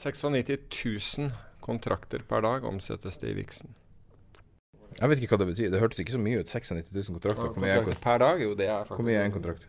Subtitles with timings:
[0.00, 1.30] 96 000
[1.60, 3.74] kontrakter per dag omsettes det i Vixen.
[4.96, 5.68] Jeg vet ikke hva det betyr.
[5.72, 6.48] Det hørtes ikke så mye ut.
[6.50, 7.66] 96 000 kontrakter.
[7.68, 8.40] Ja, er Kontrakter per dag?
[8.42, 9.68] Jo, det er Hvor mye er en kontrakt?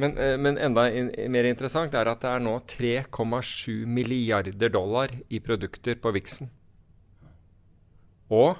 [0.00, 5.12] men, eh, men enda in mer interessant er at det er nå 3,7 milliarder dollar
[5.28, 6.50] i produkter på Vixen.
[8.30, 8.56] Og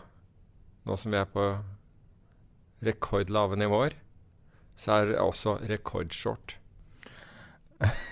[0.85, 1.47] nå som vi er på
[2.83, 3.95] rekordlave nivåer,
[4.77, 6.57] så er det også rekordshort.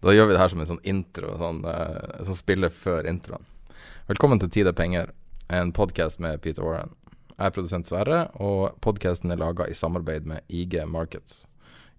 [0.00, 3.44] Da gjør vi det her som en sånn intro, sånn, uh, som spiller før introen.
[4.08, 5.10] Velkommen til Tid er penger,
[5.52, 6.94] en podkast med Peter Warren.
[7.34, 11.42] Jeg er produsent Sverre, og podkasten er laga i samarbeid med IG Markets.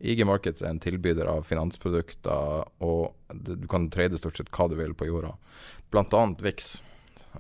[0.02, 4.80] IG Markets er en tilbyder av finansprodukter, og du kan trade stort sett hva du
[4.82, 5.36] vil på jorda.
[5.94, 6.74] Blant annet VIX,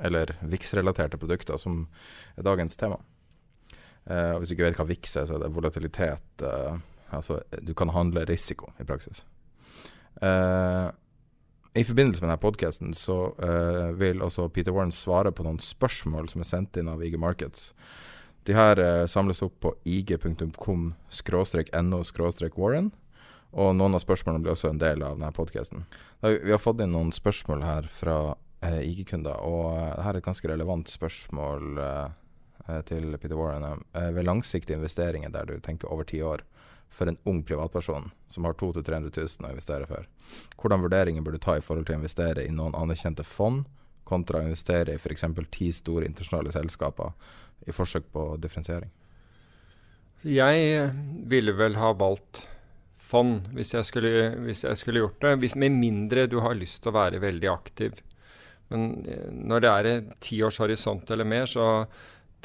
[0.05, 1.87] eller VIX-relaterte produkter, som
[2.37, 3.01] er dagens tema.
[4.05, 7.73] Eh, hvis du ikke vet hva VIX er, så er det volatilitet eh, Altså, du
[7.75, 9.25] kan handle risiko, i praksis.
[10.21, 10.91] Eh,
[11.73, 16.27] I forbindelse med denne podkasten så uh, vil også Peter Warren svare på noen spørsmål
[16.29, 17.69] som er sendt inn av IG Markets.
[18.43, 22.01] De her uh, samles opp på ig.com no
[22.57, 22.91] warren,
[23.51, 25.87] og noen av spørsmålene blir også en del av denne podkasten.
[26.21, 30.91] Vi har fått inn noen spørsmål her fra IG-kunder, og dette er et ganske relevant
[30.91, 31.79] spørsmål
[32.85, 33.81] til Peter Warren.
[33.91, 36.45] Ved langsiktige investeringer der du tenker over ti år,
[36.91, 40.07] for en ung privatperson som har 200 000-300 000 å investere for,
[40.59, 43.63] hvordan vurderinger bør du ta i forhold til å investere i noen anerkjente fond,
[44.07, 45.23] kontra å investere i f.eks.
[45.51, 47.13] ti store internasjonale selskaper
[47.67, 48.91] i forsøk på differensiering?
[50.21, 50.89] Jeg
[51.31, 52.43] ville vel ha valgt
[53.01, 54.11] fond hvis jeg skulle,
[54.45, 55.35] hvis jeg skulle gjort det.
[55.41, 58.01] Hvis, med mindre du har lyst til å være veldig aktiv.
[58.71, 61.87] Men eh, når det er en tiårs horisont eller mer, så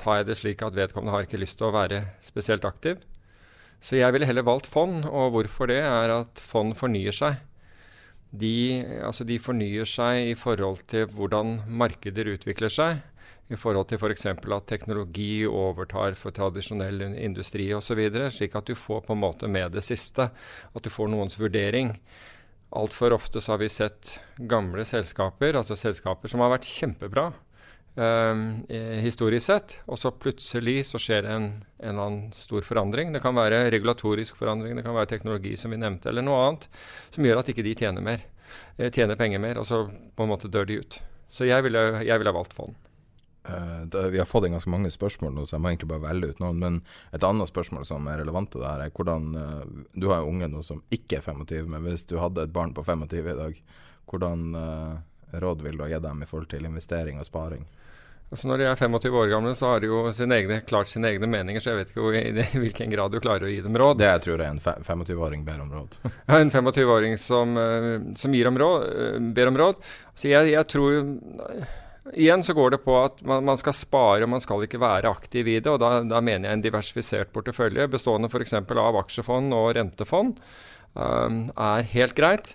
[0.00, 3.02] tar jeg det slik at vedkommende har ikke lyst til å være spesielt aktiv.
[3.82, 7.42] Så jeg ville heller valgt fond, og hvorfor det er at fond fornyer seg.
[8.36, 12.98] De, altså de fornyer seg i forhold til hvordan markeder utvikler seg
[13.46, 14.26] i forhold til f.eks.
[14.26, 18.00] at teknologi overtar for tradisjonell industri osv.,
[18.34, 20.28] slik at du får på en måte med det siste.
[20.74, 21.94] At du får noens vurdering.
[22.76, 24.16] Altfor ofte så har vi sett
[24.50, 27.30] gamle selskaper, altså selskaper som har vært kjempebra
[27.96, 31.46] historisk sett, og så plutselig så skjer det en,
[31.80, 33.14] en eller annen stor forandring.
[33.14, 36.66] Det kan være regulatorisk forandring, det kan være teknologi som vi nevnte, eller noe annet
[37.14, 38.26] som gjør at ikke de tjener mer,
[38.76, 40.98] eh, tjener penger mer, og så på en måte dør de ut.
[41.32, 42.76] Så jeg ville, jeg ville valgt fond.
[43.48, 46.04] Eh, da, vi har fått inn ganske mange spørsmål nå, så jeg må egentlig bare
[46.08, 46.62] velge ut noen.
[46.62, 46.78] Men
[47.14, 50.32] et annet spørsmål som er relevant til det her, er hvordan eh, Du har jo
[50.32, 53.36] unge nå som ikke er 25, men hvis du hadde et barn på 25 i
[53.40, 53.60] dag,
[54.06, 54.98] hvordan uh,
[55.42, 57.64] råd vil du ha gitt dem i forhold til investering og sparing?
[58.26, 61.12] Altså Når de er 25 år gamle, så har de jo sine egne, klart sine
[61.12, 63.78] egne meninger, så jeg vet ikke hvor, i hvilken grad du klarer å gi dem
[63.78, 64.00] råd.
[64.00, 65.94] Det jeg tror jeg en 25-åring ber om råd.
[66.10, 67.88] ja, en 25-åring som, eh,
[68.18, 69.82] som om råd, eh, ber om råd.
[70.18, 71.02] Så jeg, jeg tror
[72.14, 75.10] Igjen så går det på at man, man skal spare, og man skal ikke være
[75.10, 75.70] aktiv i det.
[75.72, 78.54] og Da, da mener jeg en diversifisert portefølje bestående f.eks.
[78.54, 80.38] av aksjefond og rentefond
[80.94, 82.54] um, er helt greit.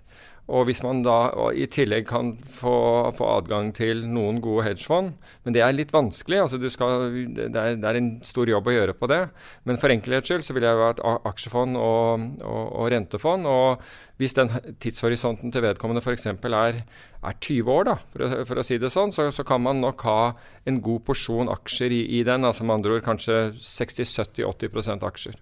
[0.50, 1.18] Og hvis man da
[1.54, 2.74] i tillegg kan få,
[3.16, 5.14] få adgang til noen gode hedgefond
[5.46, 6.42] Men det er litt vanskelig.
[6.42, 7.06] altså skal,
[7.36, 9.22] det, er, det er en stor jobb å gjøre på det.
[9.70, 13.48] Men for enkelhets skyld så ville jeg vært aksjefond og, og, og rentefond.
[13.48, 13.86] Og
[14.22, 14.52] hvis den
[14.82, 16.28] tidshorisonten til vedkommende f.eks.
[16.32, 16.82] Er,
[17.22, 19.80] er 20 år, da, for å, for å si det sånn, så, så kan man
[19.84, 20.20] nok ha
[20.68, 22.46] en god porsjon aksjer i, i den.
[22.50, 25.40] altså Med andre ord kanskje 60-70-80% aksjer.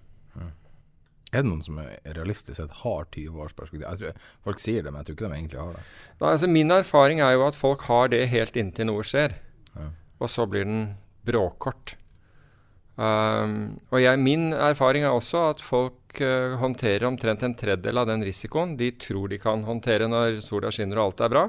[1.30, 1.78] Er det noen som
[2.16, 3.86] realistisk sett har 20 års perspektiv?
[3.86, 5.84] Jeg tror, folk sier det, men jeg tror ikke de egentlig har det.
[6.18, 9.36] Da, altså min erfaring er jo at folk har det helt inntil noe skjer.
[9.76, 9.88] Ja.
[10.18, 10.82] Og så blir den
[11.26, 11.94] bråkort.
[13.00, 18.10] Um, og jeg, min erfaring er også at folk uh, håndterer omtrent en tredjedel av
[18.10, 21.44] den risikoen de tror de kan håndtere når sola skinner og alt er bra.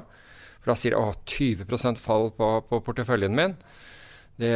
[0.62, 3.58] For da sier de at 20 fall på, på porteføljen min.
[4.38, 4.54] Det,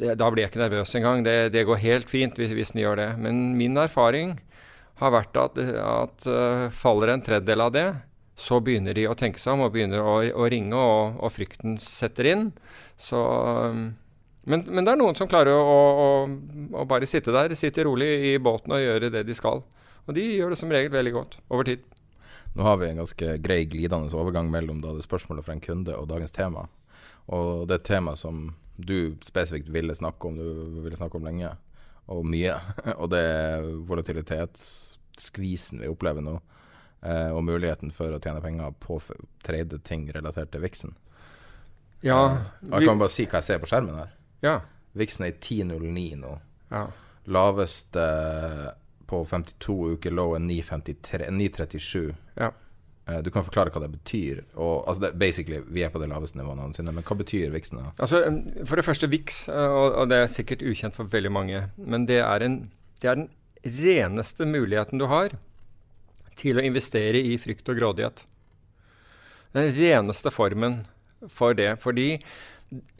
[0.00, 1.22] det, da blir jeg ikke nervøs engang.
[1.24, 3.10] Det, det går helt fint hvis, hvis den gjør det.
[3.20, 4.38] Men min erfaring
[5.00, 7.86] har vært at, at uh, faller en tredjedel av det,
[8.38, 11.76] så begynner de å tenke seg om og begynner å, å ringe, og, og, frykten
[11.82, 12.46] setter inn.
[13.00, 13.90] Så, um,
[14.48, 16.08] men, men, det er noen som klarer å, å,
[16.74, 19.62] å, bare sitte der, sitte rolig i båten og gjøre det de skal.
[20.06, 21.84] Og de gjør det som regel veldig godt over tid.
[22.52, 25.94] Nå har vi en ganske grei glidende overgang mellom da det spørsmålet fra en kunde
[25.96, 26.66] og dagens tema.
[27.32, 31.52] Og det et tema som du spesifikt ville snakke om, du ville snakke om lenge,
[32.10, 32.56] og mye.
[33.00, 36.38] og det er volatilitetsskvisen vi opplever nå,
[37.02, 39.00] eh, og muligheten for å tjene penger på
[39.46, 40.96] trade ting relatert til viksen.
[42.02, 42.22] Ja,
[42.60, 44.14] vi, jeg kan bare si hva jeg ser på skjermen her.
[44.42, 44.56] Ja.
[44.98, 46.32] Viksen er i 10,09 nå.
[46.72, 46.86] Ja.
[47.30, 48.06] Laveste
[49.06, 52.10] på 52 uker lå er 9,37.
[52.40, 52.50] Ja.
[53.08, 54.42] Eh, du kan forklare hva det betyr.
[54.54, 57.80] Og, altså det, basically, Vi er på det laveste nivået noensinne, men hva betyr viksen?
[57.98, 58.22] Altså,
[58.64, 62.06] for det første, viks, eh, og, og, det er sikkert ukjent for veldig mange, men
[62.06, 62.70] det er, en,
[63.02, 63.30] det er den
[63.62, 65.34] reneste muligheten du har
[66.38, 68.24] til å investere i frykt og grådighet.
[69.52, 70.82] Den reneste formen
[71.28, 71.74] for det.
[71.82, 72.16] Fordi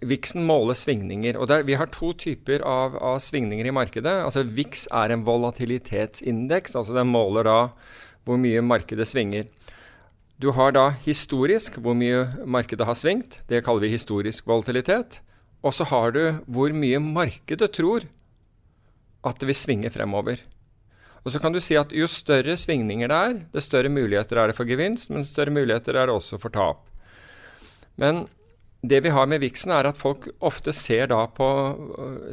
[0.04, 1.36] Vixen måler svingninger.
[1.40, 4.12] og der, Vi har to typer av, av, svingninger i markedet.
[4.24, 6.76] Altså Vix er en volatilitetsindeks.
[6.76, 7.70] altså Den måler da
[8.24, 9.48] hvor mye markedet svinger.
[10.42, 13.36] Du har da historisk hvor mye markedet har svingt.
[13.46, 15.20] Det kaller vi historisk volatilitet.
[15.62, 18.08] Og så har du hvor mye markedet tror
[19.22, 20.42] at det vil svinge fremover.
[21.22, 24.50] Og så kan du si at jo større svingninger det er, det større muligheter er
[24.50, 26.88] det for gevinst, men større muligheter er det også for tap.
[27.94, 28.24] Men
[28.82, 31.48] det vi har med viksen, er at folk ofte ser, på,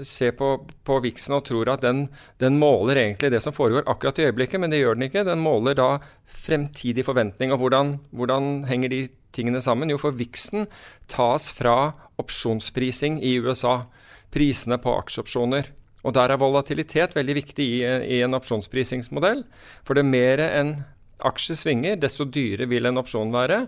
[0.07, 0.48] ser på,
[0.86, 2.07] på viksen og tror at den,
[2.42, 5.28] den, måler egentlig det som foregår akkurat i øyeblikket, men det gjør den ikke.
[5.28, 5.90] Den måler da
[6.25, 7.54] fremtidig forventning.
[7.54, 9.01] Og hvordan, hvordan henger de
[9.36, 9.94] tingene sammen?
[9.94, 10.66] Jo, for viksen
[11.12, 13.84] tas fra opsjonsprising i USA.
[14.34, 15.69] Prisene på aksjeopsjoner.
[16.02, 17.80] Og der er volatilitet veldig viktig i,
[18.18, 19.45] i en opsjonsprisingsmodell.
[19.86, 20.80] For det mer enn
[21.30, 23.68] aksje svinger, desto dyrere vil en opsjon være.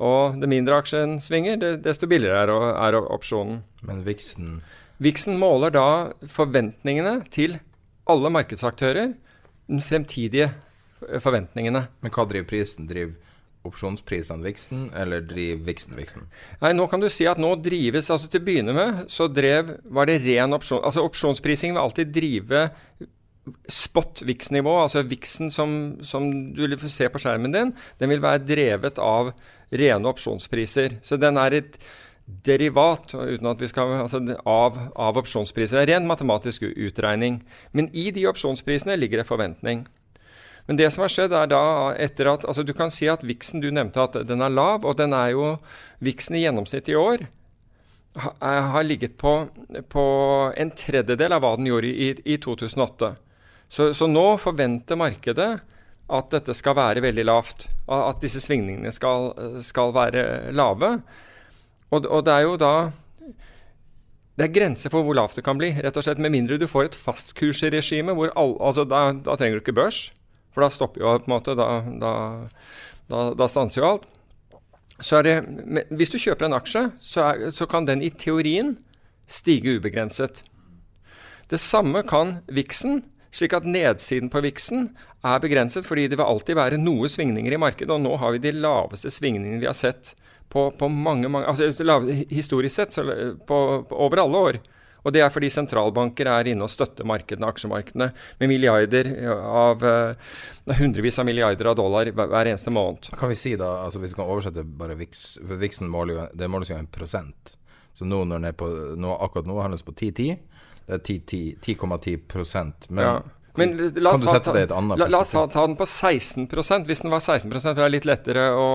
[0.00, 2.52] Og det mindre aksjen svinger, desto billigere er,
[2.88, 3.62] er opsjonen.
[3.86, 4.60] Men viksen
[5.00, 7.54] Viksen måler da forventningene til
[8.10, 9.14] alle markedsaktører,
[9.70, 10.50] den fremtidige
[11.00, 11.86] forventningene.
[12.04, 12.88] Men hva driver prisen?
[12.90, 13.14] Driver
[13.64, 16.26] opsjonsprisene viksen, eller driver viksen viksen?
[16.60, 19.74] Nei, nå kan du si at nå drives altså Til å begynne med så drev
[19.84, 20.80] Var det ren opsjon...
[20.84, 22.66] Altså opsjonsprising vil alltid drive
[23.72, 25.70] spot VIX-nivå, altså VIX-en som,
[26.06, 29.32] som, du vil se på skjermen din, den vil være drevet av
[29.70, 30.98] rene opsjonspriser.
[31.02, 31.78] Så den er et
[32.46, 35.86] derivat skal, altså, av, av opsjonspriser.
[35.88, 37.40] Ren matematisk utregning.
[37.72, 39.86] Men i de opsjonsprisene ligger det forventning.
[40.68, 41.64] Men det som har skjedd, er da
[41.98, 44.98] etter at altså Du kan si at VIX-en du nevnte at den er lav, og
[45.00, 45.56] den er jo
[45.98, 47.26] VIX-en i gjennomsnitt i år
[48.14, 49.48] har ligget på,
[49.88, 50.04] på,
[50.56, 53.12] en tredjedel av hva den gjorde i, i 2008.
[53.70, 55.50] Så, så, nå forventer markedet
[56.10, 57.68] at dette skal være veldig lavt.
[57.90, 59.30] At disse svingningene skal,
[59.64, 60.24] skal være
[60.56, 60.96] lave.
[61.90, 62.90] Og, og, det er jo da
[64.38, 65.72] Det er grenser for hvor lavt det kan bli.
[65.74, 69.58] rett og slett Med mindre du får et fastkursregime hvor all, altså da, da, trenger
[69.58, 70.12] du ikke børs.
[70.54, 71.68] For da stopper jo på en måte Da,
[73.10, 74.08] da, da stanser jo alt.
[75.00, 75.36] Så er det,
[75.96, 78.74] hvis du kjøper en aksje, så, er, så kan den i teorien
[79.30, 80.42] stige ubegrenset.
[81.50, 83.00] Det samme kan viksen
[83.34, 84.88] slik at nedsiden på viksen
[85.26, 87.92] er begrenset, fordi det vil alltid være noe svingninger i markedet.
[87.94, 90.14] Og nå har vi de laveste svingningene vi har sett
[90.50, 91.70] på, på mange, mange altså
[92.30, 92.96] Historisk sett
[93.46, 94.60] på, på, over alle år.
[95.00, 98.10] Og det er fordi sentralbanker er inne og støtter markedene, aksjemarkedene,
[98.40, 100.34] med milliarder av uh,
[100.76, 103.08] hundrevis av milliarder av dollar hver eneste måned.
[103.16, 106.50] Kan vi si da, altså hvis vi kan oversette bare VIX, VIXen måler jo, det
[106.52, 107.54] måles jo en prosent.
[107.96, 108.68] Så nå når den er på,
[109.00, 110.36] nå, akkurat nå handles på 10-10.
[110.90, 111.20] Det er
[111.62, 113.20] 10,10 Men, ja.
[113.54, 115.76] Men la kan du sette det i et annet la, la oss ta, ta, den
[115.78, 116.46] på 16
[116.86, 118.66] Hvis den var 16 det er litt lettere å,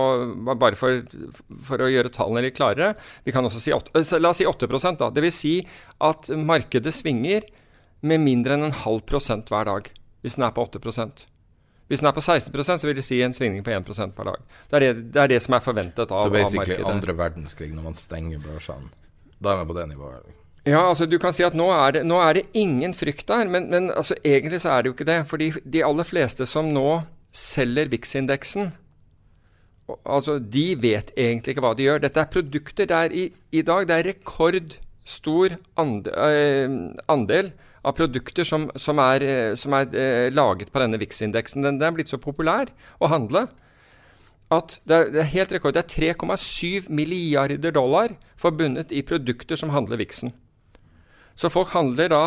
[0.52, 1.02] Bare for,
[1.64, 2.94] for, å gjøre tallene litt klarere.
[3.24, 4.68] Vi kan også si 8, eh, La oss si 8
[5.00, 5.10] da.
[5.10, 5.54] Det vil si
[6.04, 7.48] at markedet svinger
[8.06, 9.88] med mindre enn en halv prosent hver dag.
[10.24, 10.80] Hvis den er på 8
[11.86, 14.40] hvis den er på 16% så vil det si en svingning på 1% per dag.
[14.66, 16.50] Det er det, det er det, som er forventet av, av markedet.
[16.50, 18.90] Så basically andre verdenskrig når man stenger børsene.
[19.38, 20.34] Da er vi på det nivået?
[20.66, 23.46] Ja, altså du kan si at nå er det, nå er det ingen frykt der,
[23.46, 25.20] men, men altså, egentlig så er det jo ikke det.
[25.30, 26.88] Fordi de aller fleste som nå
[27.30, 28.72] selger VIX-indeksen,
[30.02, 32.02] altså de vet egentlig ikke hva de gjør.
[32.02, 36.74] Dette er produkter der i, i dag det er rekordstor andel, øh,
[37.14, 37.52] andel
[37.86, 41.62] av produkter som, som er, eh, som er eh, laget på denne VIX-indeksen.
[41.62, 43.44] Den, den, er blitt så populær å handle
[44.50, 45.78] at det er, det er helt rekord.
[45.78, 50.34] Det er 3,7 milliarder dollar forbundet i produkter som handler VIX-en.
[51.36, 52.22] Så folk handler da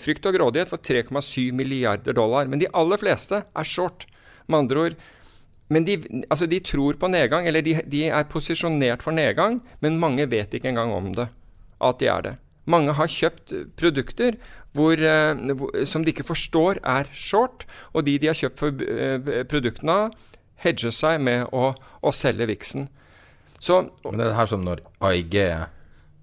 [0.00, 2.48] frykt og grådighet for 3,7 milliarder dollar.
[2.48, 4.06] Men de aller fleste er short.
[4.48, 5.00] Med andre ord
[5.68, 5.98] men de,
[6.32, 10.54] altså de tror på nedgang, eller de, de, er posisjonert for nedgang, men mange vet
[10.56, 11.28] ikke engang om det,
[11.84, 12.34] at de er det.
[12.68, 14.36] Mange har kjøpt produkter
[14.76, 19.44] hvor, eh, som de ikke forstår er short, og de de har kjøpt for eh,
[19.48, 20.16] produktene av,
[20.64, 22.88] hedger seg med å, å selge viksen.
[23.68, 25.36] Men det er her som når AIG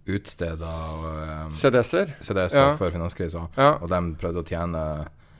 [0.05, 2.71] utsteder um, CDS-er CDS ja.
[2.77, 3.75] før finanskrisa, ja.
[3.81, 4.81] og de prøvde å tjene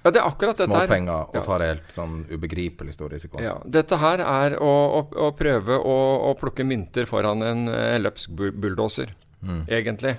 [0.05, 0.85] ja, det er akkurat dette her.
[0.85, 3.39] Småpenger og tar helt sånn ubegripelig stor risiko.
[3.41, 4.69] Ja, dette her er å,
[4.99, 5.95] å, å prøve å,
[6.29, 9.63] å, plukke mynter foran en uh, løpsk bulldoser, mm.
[9.65, 10.13] egentlig.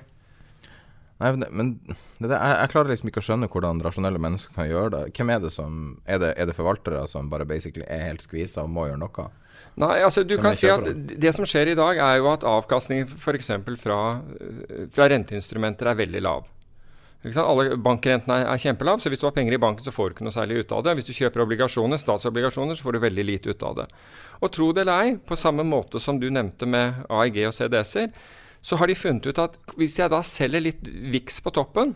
[1.23, 4.91] Nei, men det, jeg, jeg, klarer liksom ikke å skjønne hvordan rasjonelle mennesker kan gjøre
[4.93, 5.01] det.
[5.17, 8.67] Hvem er det som Er det, er det forvaltere som bare basically er helt skvisa
[8.67, 9.29] og må gjøre noe?
[9.77, 11.31] Nei, altså du kan si at det?
[11.35, 13.51] som skjer i dag, er jo at avkastningen f.eks.
[13.77, 13.97] Fra,
[14.93, 16.47] fra renteinstrumenter er veldig lav.
[17.27, 20.15] Alle Bankrentene er, er kjempelav, så hvis du har penger i banken, så får du
[20.15, 20.95] ikke noe særlig ut av det.
[20.97, 23.87] Hvis du kjøper obligasjoner, statsobligasjoner, så får du veldig lite ut av det.
[24.41, 28.13] Og tro det eller ei, på samme måte som du nevnte med AIG og CDS-er,
[28.65, 31.93] så har de funnet ut at hvis jeg da selger litt VIX på toppen,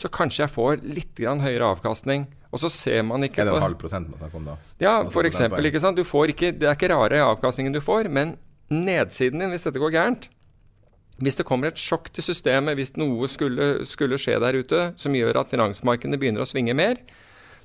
[0.00, 2.24] så kanskje jeg får litt grann høyere avkastning.
[2.50, 4.56] Og så ser man ikke Er det en halv prosent man snakker om da?
[4.82, 6.00] Ja, for eksempel, ikke sant?
[6.00, 8.34] Du får ikke, det er ikke rare avkastningen du får, men
[8.72, 10.28] nedsiden din, hvis dette går gærent
[11.20, 15.14] Hvis det kommer et sjokk til systemet, hvis noe skulle, skulle skje der ute som
[15.14, 16.96] gjør at finansmarkedene begynner å svinge mer,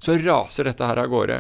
[0.04, 1.38] så raser dette her av gårde.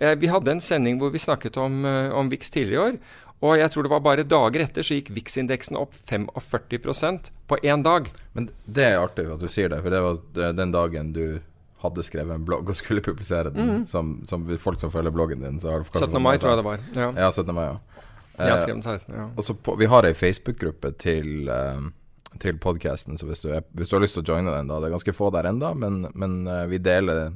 [0.00, 2.96] Eh, vi hadde en sending hvor vi snakket om, eh, om VIX tidligere i år,
[3.40, 7.84] og jeg tror det var bare dager etter så gikk VIX-indeksen opp 45% på én
[7.86, 8.10] dag.
[8.36, 11.24] Men det er artig at du sier det, for det var den dagen du
[11.80, 13.70] hadde skrevet en blogg og skulle publisere den.
[13.70, 13.86] Mm.
[13.88, 15.60] Som, som, folk som følger bloggen din.
[15.60, 16.20] 17.
[16.20, 16.84] mai, tror jeg det var.
[16.94, 17.54] Ja, ja 17.
[17.56, 17.78] mai, ja.
[18.40, 19.14] Jeg skrev den 16.
[19.16, 19.26] ja.
[19.42, 23.88] Så på, vi har ei Facebook-gruppe til, uh, til podkasten, så hvis du, er, hvis
[23.88, 26.06] du, har lyst til å joine den, da Det er ganske få der enda, men,
[26.14, 27.32] men uh, vi deler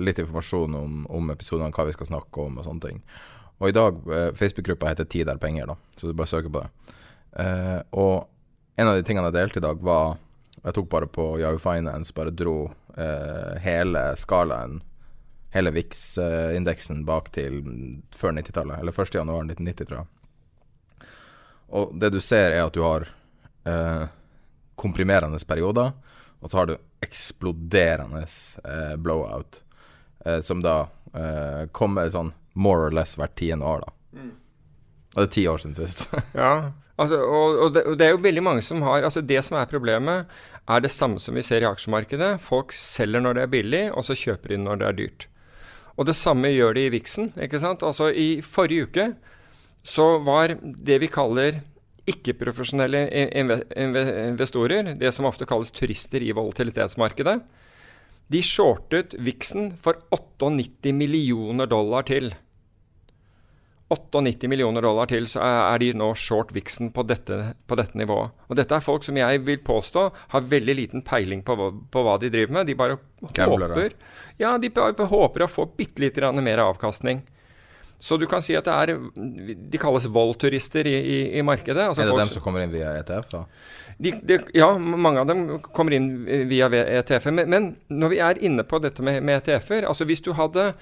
[0.00, 3.00] litt informasjon om, om episodene, hva vi skal snakke om og sånne ting.
[3.62, 6.64] Og i dag eh, Facebook-gruppa heter Tid er penger, da, så du bare søker på
[6.64, 6.94] det.
[7.44, 8.26] Eh, og
[8.76, 10.16] en av de tingene jeg delte i dag, var
[10.64, 14.78] Jeg tok bare på Yahoo Finance, bare dro eh, hele skalaen,
[15.52, 17.60] hele VIX-indeksen bak til
[18.16, 20.08] før 90-tallet, eller 1.1.1990, tror jeg.
[21.74, 23.06] Og det du ser, er at du har
[23.68, 24.06] eh,
[24.80, 25.92] komprimerende perioder,
[26.40, 29.62] og så har du eksploderende eh, blowout,
[30.24, 30.84] eh, som da
[31.70, 34.20] kommer sånn more or less hvert tiende år, da.
[34.20, 34.32] Mm.
[35.14, 36.08] Og det er ti år siden sist.
[36.40, 39.42] ja, altså, og, og, det, og, det, er jo veldig mange som har altså Det
[39.46, 40.30] som er problemet,
[40.64, 42.38] er det samme som vi ser i aksjemarkedet.
[42.42, 45.28] Folk selger når det er billig, og så kjøper inn når det er dyrt.
[45.94, 47.30] Og det samme gjør de i Vixen.
[47.38, 47.84] ikke sant?
[47.86, 49.12] Altså I forrige uke
[49.84, 51.60] så var det vi kaller
[52.08, 53.06] ikke-profesjonelle
[53.80, 57.38] investorer, det som ofte kalles turister i volatilitetsmarkedet,
[58.32, 62.32] de shortet Vixen for 98 millioner dollar til.
[63.92, 67.36] 98 millioner dollar til, så er de nå short Vixen på dette,
[67.68, 68.32] på dette, nivået.
[68.48, 71.56] Og dette er folk som jeg vil påstå har veldig liten peiling på,
[71.92, 72.70] på hva de driver med.
[72.70, 72.98] De bare
[73.36, 73.94] Gambler, håper
[74.40, 77.22] Ja, de bare håper å få bitte litt mer avkastning.
[77.98, 78.98] Så du kan si at det er
[79.70, 81.88] De kalles voldturister i, i, i markedet.
[81.88, 83.44] Altså er det dem som kommer inn via ETF, da?
[83.96, 86.08] De, de, ja, mange av dem kommer inn
[86.50, 87.34] via ETF-er.
[87.34, 90.72] Men, men, når vi er inne på dette med, med ETF-er altså hvis du, hadde,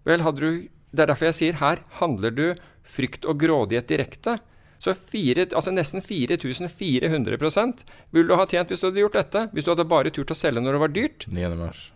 [0.05, 4.39] Vel, hadde du Det er derfor jeg sier her handler du frykt og grådighet direkte.
[4.85, 9.45] Så fire, altså nesten 4400% ville du ha tjent hvis du hadde gjort dette.
[9.55, 11.25] Hvis du hadde bare turt å selge når det var dyrt.
[11.33, 11.53] 9.
[11.57, 11.87] mars.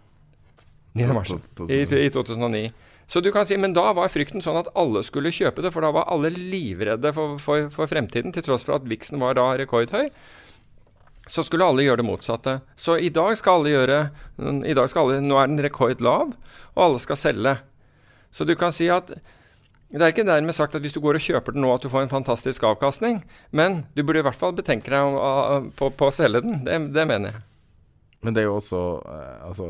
[0.98, 1.12] 9.
[1.14, 1.34] mars
[1.70, 2.72] i, i 2009.
[3.10, 5.86] Så du kan si, Men da var frykten sånn at alle skulle kjøpe det, for
[5.86, 9.48] da var alle livredde for, for, for fremtiden, til tross for at viksen var da
[9.62, 10.12] rekordhøy.
[11.30, 12.60] Så skulle alle gjøre det motsatte.
[12.78, 14.00] Så i dag skal alle gjøre
[14.66, 16.34] i dag skal alle, Nå er den rekordlav,
[16.74, 17.60] og alle skal selge.
[18.34, 19.14] Så du kan si at
[19.90, 21.90] Det er ikke dermed sagt at hvis du går og kjøper den nå, at du
[21.90, 23.24] får en fantastisk avkastning.
[23.50, 26.60] Men du burde i hvert fall betenke deg på, på, å selge den.
[26.68, 27.46] Det, det, mener jeg.
[28.22, 29.70] Men det er jo også eh, Altså,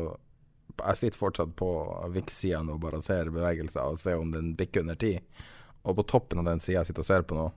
[0.80, 1.70] jeg sitter fortsatt på
[2.12, 5.14] VIX-sida nå og bare ser bevegelser og ser om den bikker under ti.
[5.88, 7.48] Og på toppen av den sida jeg sitter og ser på nå,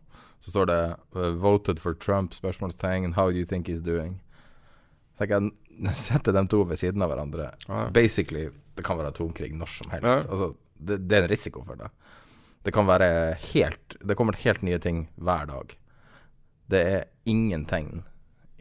[0.44, 0.82] så står det
[1.16, 3.14] uh, 'Voted for Trump?' spørsmålstegn.
[3.16, 4.22] 'How do you think he's doing?'
[5.16, 5.52] Så jeg kan
[6.08, 7.52] sette dem to ved siden av hverandre.
[7.68, 7.90] Ah.
[7.92, 10.08] Basically, det kan være atomkrig når som helst.
[10.08, 10.24] Ja.
[10.24, 11.92] Altså, det, det, er en risiko for det.
[12.64, 15.76] Det kan være helt Det kommer helt nye ting hver dag.
[16.72, 18.04] Det er ingen tegn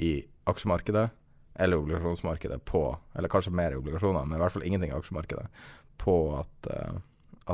[0.02, 1.10] i aksjemarkedet
[1.54, 2.82] eller obligasjonsmarkedet på
[3.14, 5.46] Eller kanskje mer i obligasjoner, men i hvert fall ingenting i aksjemarkedet
[6.02, 6.96] på at, uh,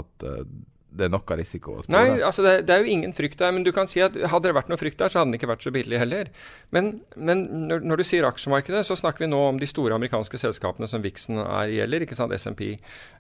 [0.01, 0.45] at uh,
[0.89, 1.99] det er noe risiko å spore?
[1.99, 3.53] Nei, altså det, det, er jo ingen frykt der.
[3.55, 5.51] Men du kan si at hadde det vært noe frykt der, så hadde den ikke
[5.51, 6.31] vært så billig heller.
[6.75, 10.41] Men, men når, når, du sier aksjemarkedet, så snakker vi nå om de store amerikanske
[10.41, 12.07] selskapene som Vixen er gjelder.
[12.07, 12.71] ikke sant, SMP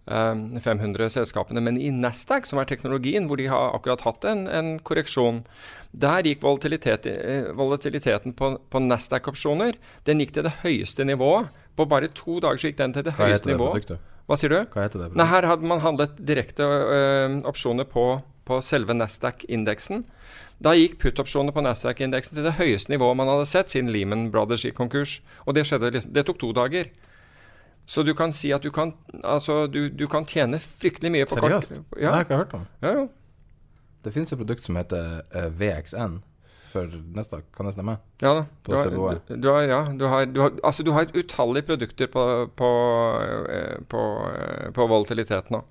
[0.07, 1.63] um, 500 selskapene.
[1.65, 5.45] Men i Nasdaq, som er teknologien, hvor de har akkurat hatt en, en korreksjon,
[5.93, 11.53] der gikk volatilitet, eh, volatiliteten på, på Nasdaq-opsjoner den gikk til det høyeste nivået.
[11.79, 13.93] På bare to dager så gikk den til det Hva høyeste nivået.
[14.29, 14.59] Hva sier du?
[14.75, 15.13] Hva heter det?
[15.17, 18.11] Nei, her hadde man handlet direkte øh, opsjoner på,
[18.49, 20.03] på selve Nasdaq-indeksen.
[20.59, 24.67] Da gikk put-opsjoner på Nasdaq-indeksen til det høyeste nivået man hadde sett siden Lehman Brothers
[24.67, 25.21] gikk konkurs.
[25.47, 26.91] Og det, skjedde, liksom, det tok to dager.
[27.89, 28.93] Så du kan si at du kan,
[29.23, 31.55] altså, du, du kan tjene fryktelig mye på Seriøst?
[31.55, 31.95] kort Seriøst?
[31.95, 32.01] Ja.
[32.01, 32.67] Det har jeg ikke hørt om.
[32.83, 33.07] Ja, jo.
[34.05, 36.19] Det finnes et produkt som heter uh, VXN
[36.71, 37.97] for neste Kan det stemme?
[38.23, 38.45] Ja da.
[38.67, 42.07] Du har, du, du har, ja, du har, du har, altså du har utallige produkter
[42.13, 42.25] på,
[42.57, 42.71] på,
[43.51, 45.65] eh, på, eh, på volatilitet nå.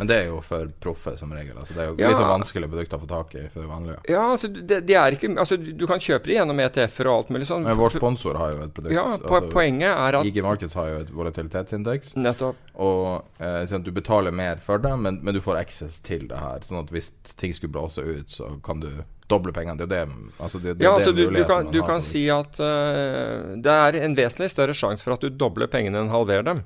[0.00, 1.58] Men det er jo for proffe, som regel.
[1.60, 2.08] Altså, det er jo ja.
[2.08, 3.98] litt sånn vanskelige produkter å få tak i for vanlige.
[4.08, 7.32] Ja, altså, det, de er ikke, altså, du kan kjøpe det gjennom ETF-er og alt
[7.36, 7.66] mulig sånn.
[7.68, 8.94] Men vår sponsor har jo et produkt.
[8.96, 12.14] Ja, po altså, poenget er at IG Markets har jo et volatilitetsindeks.
[12.16, 12.64] Nettopp.
[12.80, 16.40] Og eh, sånn du betaler mer for det, men, men, du får access til det
[16.40, 16.64] her.
[16.64, 18.88] Sånn at hvis ting skulle blåse ut, så kan du
[19.30, 19.78] doble pengene.
[19.80, 22.60] Det er det, altså det, det, ja, altså, du, du, kan, du kan si at
[22.60, 26.62] uh, det er en vesentlig større sjanse for at du dobler pengene enn halverer dem.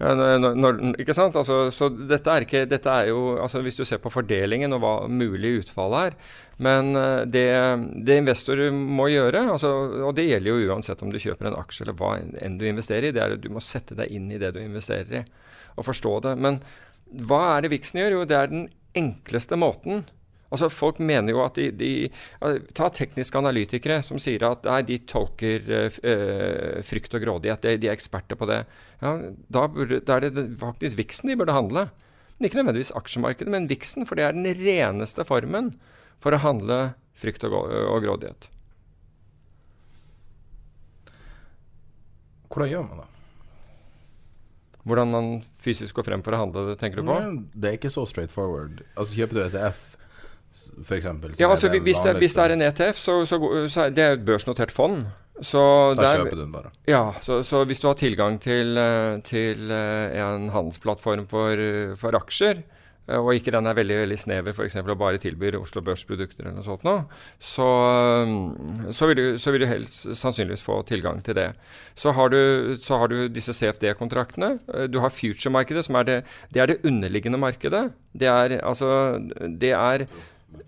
[0.00, 1.36] Ja, når, når, ikke sant?
[1.36, 4.80] Altså, så dette er, ikke, dette er jo altså Hvis du ser på fordelingen og
[4.80, 6.16] hva mulig utfall er
[6.60, 7.44] Men uh, det,
[8.04, 9.72] det investorer må gjøre, altså,
[10.08, 13.10] og det gjelder jo uansett om du kjøper en aksje eller hva enn du investerer
[13.10, 15.24] i, det er at du må sette deg inn i det du investerer i,
[15.76, 16.34] og forstå det.
[16.40, 16.60] Men
[17.28, 18.18] hva er det Vixen gjør?
[18.18, 20.06] Jo, det er den enkleste måten
[20.52, 21.90] Altså Folk mener jo at de, de
[22.76, 27.64] Ta tekniske analytikere som sier at nei, de tolker øh, frykt og grådighet.
[27.64, 28.62] De, de, er eksperter på det.
[29.02, 29.16] Ja,
[29.52, 31.88] da, burde, da er det faktisk viksen de burde handle.
[32.36, 35.74] Ikke nødvendigvis aksjemarkedet, men viksen, For det er den reneste formen
[36.22, 36.80] for å handle
[37.16, 38.50] frykt og, og grådighet.
[42.52, 43.10] Hvordan gjør man det?
[44.86, 45.28] Hvordan man
[45.58, 47.16] fysisk går frem for å handle det, tenker du på?
[47.58, 48.84] Det er ikke så straight forward.
[48.94, 49.95] Altså Kjøper du ETF
[50.84, 51.06] f.eks.?
[51.38, 54.26] Ja, altså, hvis, det, hvis det er en ETF, så, så, så er det et
[54.26, 55.06] børsnotert fond.
[55.44, 55.60] Så
[55.96, 56.70] da der, kjøper du den bare?
[56.88, 61.60] Ja, så, så, hvis du har tilgang til, eh, til eh, en handelsplattform for,
[62.00, 62.62] for, aksjer,
[63.04, 64.78] eh, og ikke den er veldig veldig snever, f.eks.
[64.80, 66.94] og bare tilbyr Oslo Børs-produkter eller noe sånt, nå,
[67.36, 67.66] så,
[68.88, 71.50] så, vil du, så vil du helst sannsynligvis få tilgang til det.
[71.94, 72.40] Så har du,
[72.80, 74.54] så har du disse CFD-kontraktene.
[74.88, 76.16] Du har future-markedet, som er det,
[76.48, 77.90] det, er det underliggende markedet.
[78.16, 79.20] Det er altså
[79.60, 80.06] Det er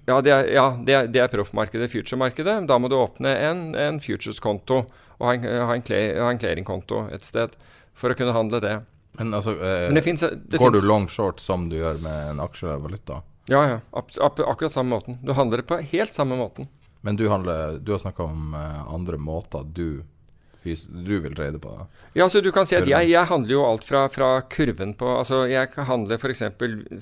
[0.09, 2.61] ja, det er, ja, det er, det er proffmarkedet, future-markedet.
[2.69, 4.83] Da må du åpne en, en futures-konto
[5.19, 7.57] og ha en, ha en, en clearing-konto et sted
[7.99, 8.77] for å kunne handle det.
[9.19, 12.43] Men altså, eh, Men finnes, går finnes, du long short som du gjør med en
[12.45, 13.23] aksjevaluta?
[13.51, 13.81] Ja, ja.
[13.97, 15.19] Ak akkurat samme måten.
[15.25, 16.69] Du handler det på helt samme måten.
[17.01, 20.05] Men du, handler, du har snakka om uh, andre måter du
[20.65, 21.73] du vil trade på?
[22.19, 25.07] Ja, så du kan si at jeg, jeg handler jo alt fra, fra, kurven på
[25.21, 26.43] altså Jeg handler f.eks.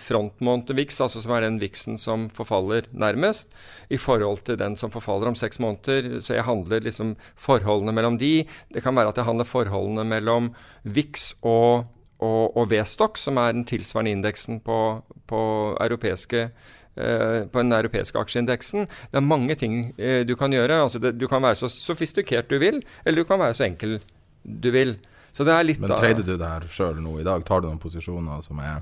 [0.02, 3.48] frontmåned VIX, altså som er den VIX-en som forfaller nærmest,
[3.88, 6.20] i forhold til den som forfaller om seks måneder.
[6.20, 8.46] Så jeg handler liksom forholdene mellom de.
[8.72, 10.52] Det kan være at jeg handler forholdene mellom
[10.84, 15.40] VIX og og, og V-stokk, som er den tilsvarende indeksen på, på
[15.84, 16.46] europeiske
[16.96, 18.86] på den europeiske aksjeindeksen.
[19.12, 20.80] Det er mange ting eh, du kan gjøre.
[20.86, 23.98] Altså det, du kan være så sofistikert du vil, eller du kan være så enkel
[24.42, 24.96] du vil.
[25.36, 27.44] Så det er litt Men trader du det her sjøl nå i dag?
[27.44, 28.80] Tar du noen posisjoner som er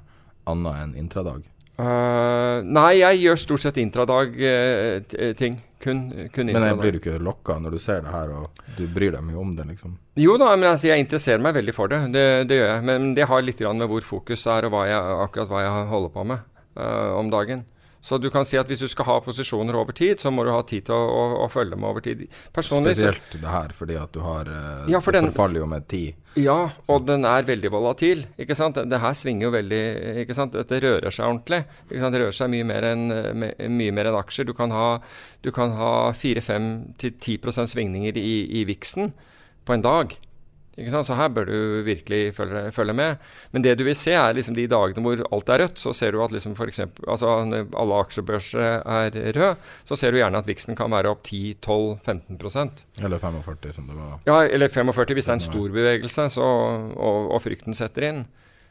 [0.50, 1.42] annet enn intradag?
[1.74, 5.56] Uh, nei, jeg gjør stort sett intradag-ting.
[5.58, 6.76] Uh, kun, kun intradag.
[6.76, 9.40] Men blir du ikke lokka når du ser det her, og du bryr deg mye
[9.42, 9.96] om det, liksom?
[10.22, 11.98] Jo da, men altså, jeg interesserer meg veldig for det.
[12.14, 12.86] Det, det gjør jeg.
[12.92, 16.14] Men det har litt med hvor fokus er, og hva jeg, akkurat hva jeg holder
[16.14, 16.46] på med
[16.78, 17.66] uh, om dagen.
[18.04, 20.50] Så du kan si at hvis du skal ha posisjoner over tid, så må du
[20.52, 22.26] ha tid til å, å, å følge med over tid.
[22.52, 25.86] Personlig, Spesielt det her, fordi at du har uh, ja, for Det forfaller jo med
[25.88, 26.18] tid.
[26.36, 26.58] Ja,
[26.90, 28.26] og den er veldig volatil.
[28.36, 28.76] ikke sant?
[28.76, 29.80] Det, det her svinger jo veldig
[30.26, 30.52] ikke sant?
[30.52, 31.62] Dette rører seg ordentlig.
[31.88, 32.12] ikke sant?
[32.12, 34.50] Det rører seg mye mer enn en aksjer.
[34.50, 34.88] Du kan ha,
[35.80, 39.14] ha 4-5-10% svingninger i, i viksen
[39.64, 40.12] på en dag.
[40.74, 43.16] Så her bør du virkelig følge, følge, med.
[43.52, 45.78] Men det du vil se, er liksom de dagene hvor alt er rødt.
[45.78, 49.54] Så ser du at liksom for eksempel, altså alle aksjebørser er røde.
[49.86, 54.18] Så ser du gjerne at viksen kan være opp 10-12-15% Eller 45, som det var.
[54.26, 56.48] Ja, eller 45 hvis det er en stor bevegelse så,
[56.94, 58.24] og, og, frykten setter inn.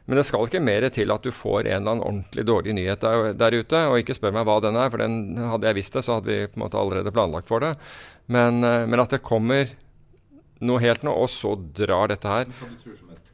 [0.04, 3.00] Men det skal ikke mer til at du får en eller annen ordentlig dårlig nyhet
[3.00, 3.86] der, der, ute.
[3.88, 6.28] Og ikke spør meg hva den er, for den hadde jeg visst det, så hadde
[6.28, 7.72] vi på en måte allerede planlagt for det.
[8.28, 9.72] Men, eh, men at det kommer
[10.66, 12.50] noe helt nå, og så drar dette her.
[12.50, 13.24] Hva du tror som et?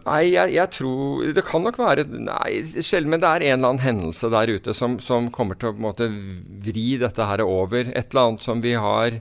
[0.00, 3.72] Nei, jeg, jeg, tror Det kan nok være Nei, sjelden, men det er en eller
[3.74, 7.92] annen hendelse der ute som, som kommer til å måte vri dette her over.
[7.92, 9.20] Et eller annet som vi har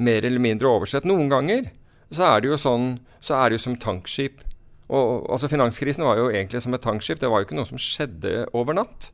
[0.00, 1.08] mer eller mindre oversett.
[1.08, 1.72] Noen ganger
[2.14, 4.40] så er det jo sånn Så er det jo som tankskip.
[4.90, 7.20] Og, altså Finanskrisen var jo egentlig som et tankskip.
[7.20, 9.10] Det var jo ikke noe som skjedde over natt.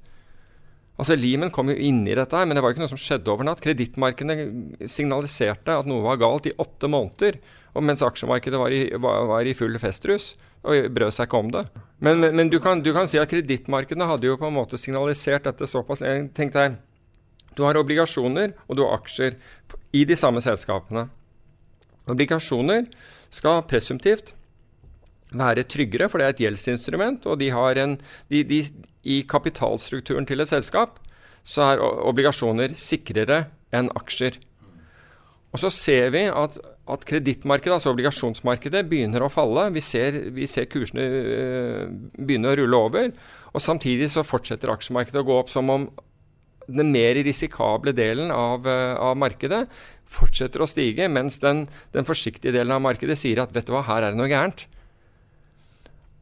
[0.96, 3.00] Altså Limen kom jo inn i dette, her, men det var jo ikke noe som
[3.00, 3.60] skjedde over natt.
[3.64, 7.36] Kredittmarkedene signaliserte at noe var galt i åtte måneder.
[7.84, 10.30] Mens aksjemarkedet var i, var, var i full festrus
[10.66, 11.66] og brød seg ikke om det.
[12.00, 14.80] Men, men, men du, kan, du, kan, si at kredittmarkedene hadde jo på en måte
[14.80, 16.00] signalisert dette såpass
[16.36, 16.78] Tenk deg,
[17.56, 19.36] du har obligasjoner og du har aksjer
[19.96, 21.06] i de samme selskapene.
[22.08, 22.88] Obligasjoner
[23.32, 24.32] skal presumptivt
[25.34, 27.26] være tryggere, for det er et gjeldsinstrument.
[27.26, 27.96] Og de har en,
[28.32, 28.62] de, de,
[29.06, 31.00] i kapitalstrukturen til et selskap
[31.46, 34.38] så er obligasjoner sikrere enn aksjer.
[35.54, 36.58] Og så ser vi at,
[36.90, 39.68] at kredittmarkedet, altså obligasjonsmarkedet, begynner å falle.
[39.76, 41.84] Vi ser, vi ser kursene øh,
[42.18, 43.14] begynne å rulle over.
[43.54, 45.86] Og samtidig så fortsetter aksjemarkedet å gå opp som om
[46.66, 49.64] den mer risikable delen av, øh, av markedet
[50.10, 53.86] fortsetter å stige, mens den, den, forsiktige delen av markedet sier at vet du hva,
[53.86, 54.66] her er det noe gærent.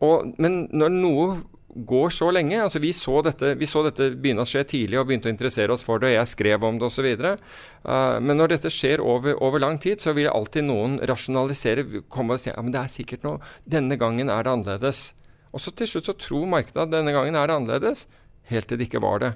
[0.05, 1.27] Og, men når noe
[1.75, 5.09] går så lenge altså vi så, dette, vi så dette begynne å skje tidlig og
[5.09, 7.09] begynte å interessere oss for det, og jeg skrev om det osv.
[7.19, 12.37] Uh, men når dette skjer over, over, lang tid, så vil alltid noen rasjonalisere, komme
[12.37, 15.09] og si ja, men det er sikkert noe, denne gangen er det annerledes.
[15.55, 18.07] Og så til slutt så tror markedet at denne gangen er det annerledes,
[18.51, 19.35] helt til det ikke var det.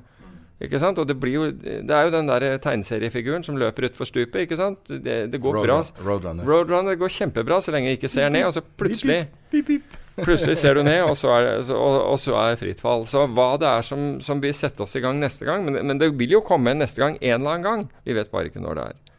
[0.59, 0.99] Ikke sant?
[0.99, 4.41] Og det, blir jo, det er jo den der tegneseriefiguren som løper utfor stupet.
[4.43, 4.81] ikke sant?
[4.91, 5.93] Det, det går Roadrunner.
[5.95, 6.07] bra.
[6.11, 6.49] Roadrunner.
[6.49, 9.99] Roadrunner går kjempebra så lenge jeg ikke ser ned, og så plutselig beep, beep, beep.
[10.19, 13.07] Plutselig ser du ned, og så er, og, og så er fritt fall.
[13.07, 16.01] Så hva det er som, som vil sette oss i gang neste gang men, men,
[16.01, 17.87] det vil jo komme en neste gang en eller annen gang.
[18.03, 19.15] Vi vet bare ikke når det er.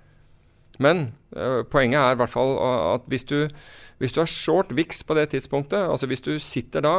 [0.79, 2.53] Men øh, poenget er i hvert fall
[2.95, 3.47] at hvis du,
[3.99, 6.95] hvis du har short VIX på det tidspunktet, altså hvis du sitter da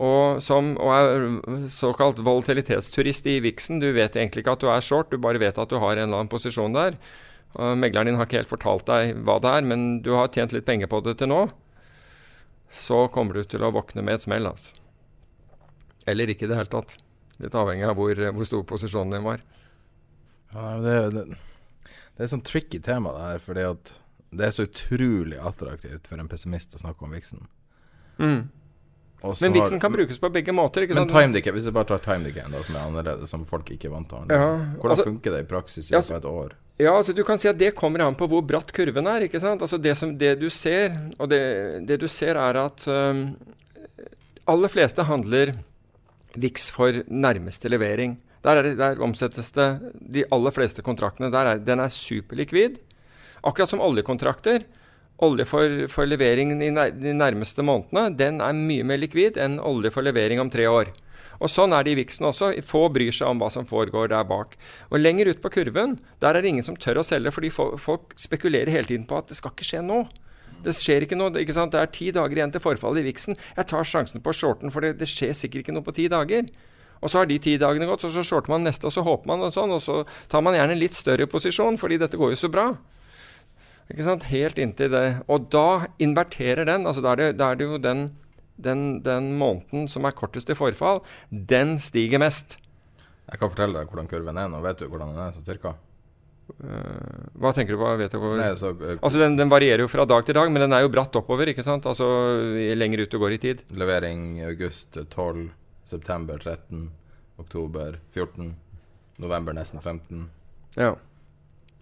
[0.00, 4.84] og, som, og er såkalt volatilitetsturist i VIX-en, du vet egentlig ikke at du er
[4.84, 6.96] short, du bare vet at du har en eller annen posisjon der.
[7.60, 10.54] Og megleren din har ikke helt fortalt deg hva det er, men du har tjent
[10.56, 11.44] litt penger på det til nå
[12.72, 14.48] så kommer du til å våkne med et smell.
[14.48, 14.72] Altså.
[16.08, 16.96] Eller ikke i det hele tatt.
[17.42, 19.42] Litt avhengig av hvor, hvor stor posisjonen din var.
[20.54, 23.44] Ja, det, det, det, er et sånn tricky tema, det her.
[23.44, 23.92] Fordi at
[24.32, 27.44] det er så utrolig attraktivt for en pessimist å snakke om viksen.
[28.16, 28.40] Mm.
[29.22, 30.86] Men viksen kan brukes på begge måter.
[30.94, 33.90] men time decay, hvis jeg bare tar time decay, som er annerledes, som folk ikke
[33.92, 34.48] vant til ja,
[34.80, 36.56] Hvordan altså, funker det i praksis i altså, et år?
[36.80, 39.28] Ja, altså du kan si at Det kommer an på hvor bratt kurven er.
[39.28, 39.62] ikke sant?
[39.62, 43.36] Altså Det, som, det du ser, og det, det, du ser er at um,
[44.50, 45.54] aller fleste handler
[46.34, 48.16] VIX for nærmeste levering.
[48.42, 51.30] Der, det, der, omsettes det de aller fleste kontraktene.
[51.30, 52.80] Der er, den er superlikvid.
[53.44, 54.64] Akkurat som oljekontrakter.
[55.22, 59.92] Olje for, for levering nær, de nærmeste månedene den er mye mer likvid enn olje
[59.94, 60.90] for levering om tre år.
[61.42, 62.50] Og Sånn er det i viksen også.
[62.66, 64.56] Få bryr seg om hva som foregår der bak.
[64.90, 68.14] Og Lenger ut på kurven der er det ingen som tør å selge, fordi folk
[68.18, 70.04] spekulerer hele tiden på at det skal ikke skje nå.
[70.62, 71.32] Det skjer ikke noe.
[71.42, 71.74] ikke sant?
[71.74, 73.38] Det er ti dager igjen til forfallet i viksen.
[73.56, 76.46] Jeg tar sjansen på shorten, for det, det skjer sikkert ikke noe på ti dager.
[77.02, 79.26] Og så har de ti dagene gått, så, så shorter man neste, og så håper
[79.32, 79.74] man og sånn.
[79.74, 82.68] Og så tar man gjerne en litt større posisjon, fordi dette går jo så bra.
[83.92, 84.26] Ikke sant?
[84.32, 85.06] Helt inntil det.
[85.28, 86.88] Og da inverterer den.
[86.88, 88.08] altså Da er det, da er det jo den
[88.62, 91.00] den, den, måneden som er kortest i forfall,
[91.30, 92.58] den stiger mest.
[93.28, 94.60] Jeg kan fortelle deg hvordan kurven er nå.
[94.64, 95.74] Vet du hvordan den er så cirka?
[96.52, 98.32] Uh, hva tenker du på?
[98.36, 100.82] Nei, så, uh, altså den, den, varierer jo fra dag til dag, men den er
[100.84, 101.48] jo bratt oppover.
[101.48, 101.86] ikke sant?
[101.88, 102.06] Altså
[102.76, 103.62] lenger ut du går i tid.
[103.78, 105.46] Levering august 12,
[105.88, 106.90] september 13,
[107.40, 108.52] oktober 14,
[109.22, 110.28] november nesten 15.
[110.76, 110.92] Ja.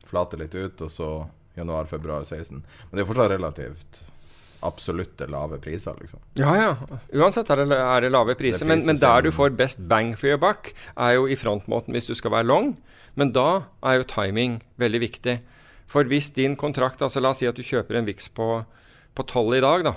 [0.07, 1.11] Flater litt ut, og så
[1.59, 2.63] januar, februar 16.
[2.63, 4.03] Men det er fortsatt relativt
[4.67, 6.21] absolutte lave priser, liksom.
[6.37, 6.99] Ja, ja.
[7.17, 8.67] Uansett er det, er det lave priser.
[8.67, 11.97] Det men, men der du får best bang for your buck, er jo i frontmåten
[11.97, 12.75] hvis du skal være long.
[13.19, 15.39] Men da er jo timing veldig viktig.
[15.91, 18.51] For hvis din kontrakt altså La oss si at du kjøper en VIX på,
[19.17, 19.97] på 12 i dag, da.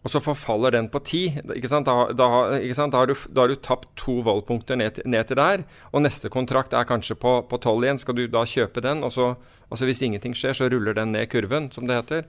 [0.00, 1.42] Og så forfaller den på 10.
[1.58, 1.88] Ikke sant?
[1.88, 3.10] Da, da, da, da har,
[3.50, 5.64] du, tapt to voldpunkter ned, ned, til der.
[5.92, 8.00] Og neste kontrakt er kanskje på, tolv 12 igjen.
[8.00, 9.04] Skal du da kjøpe den?
[9.04, 9.34] Og så,
[9.68, 12.24] altså hvis ingenting skjer, så ruller den ned kurven, som det heter.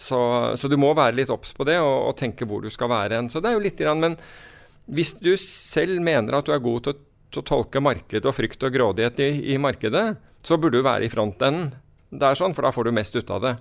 [0.00, 0.20] Så,
[0.56, 3.20] så du må være litt obs på det og, og, tenke hvor du skal være
[3.20, 3.28] hen.
[3.28, 4.16] Så det er jo litt grann, Men
[4.88, 8.34] hvis du selv mener at du er god til å, til å tolke marked og
[8.34, 10.06] frykt og grådighet i, i markedet,
[10.40, 11.74] så burde du være i frontenden.
[12.10, 13.58] Det er sånn, for da får du mest ut av det.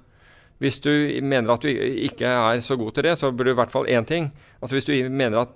[0.60, 0.92] Hvis du
[1.24, 3.88] mener at du ikke er så god til det, så burde du i hvert fall
[3.88, 4.30] én ting.
[4.60, 5.56] Altså Hvis du mener at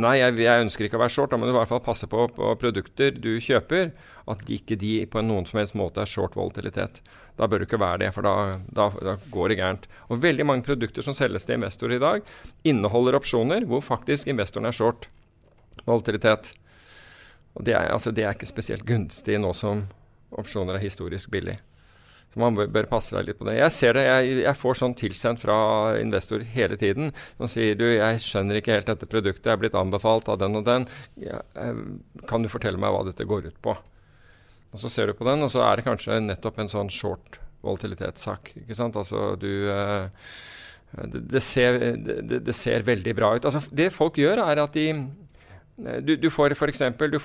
[0.00, 1.32] Nei, jeg, jeg, ønsker ikke å være short.
[1.32, 3.90] Da må du i hvert fall passe på, på produkter du kjøper,
[4.32, 7.02] at ikke de på noen som helst måte er short volatilitet.
[7.36, 8.34] Da bør du ikke være det, for da,
[8.72, 9.88] da, da, går det gærent.
[10.08, 12.32] Og veldig mange produkter som selges til investorer i dag,
[12.64, 15.10] inneholder opsjoner hvor faktisk investoren er short
[15.84, 16.54] volatilitet.
[17.58, 19.84] Og det er, altså, det er ikke spesielt gunstig nå som
[20.30, 21.58] opsjoner er historisk billig.
[22.30, 23.56] Så man bør passe seg litt på det.
[23.58, 25.56] Jeg ser det, jeg, jeg får sånn tilsendt fra
[25.98, 27.10] investor hele tiden.
[27.40, 30.60] Som sier du, jeg skjønner ikke helt dette produktet, jeg er blitt anbefalt av den
[30.60, 30.86] og den.
[31.18, 31.80] Eh,
[32.30, 33.74] kan du fortelle meg hva dette går ut på?
[34.70, 37.40] Og Så ser du på den, og så er det kanskje nettopp en sånn short
[37.66, 38.54] volatilitetssak.
[38.62, 38.94] Ikke sant?
[39.00, 40.06] Altså du eh,
[41.10, 43.50] det, ser, det, det, ser, veldig bra ut.
[43.50, 44.92] Altså, det folk gjør, er at de
[46.04, 46.82] Du, du får f.eks.
[47.00, 47.18] du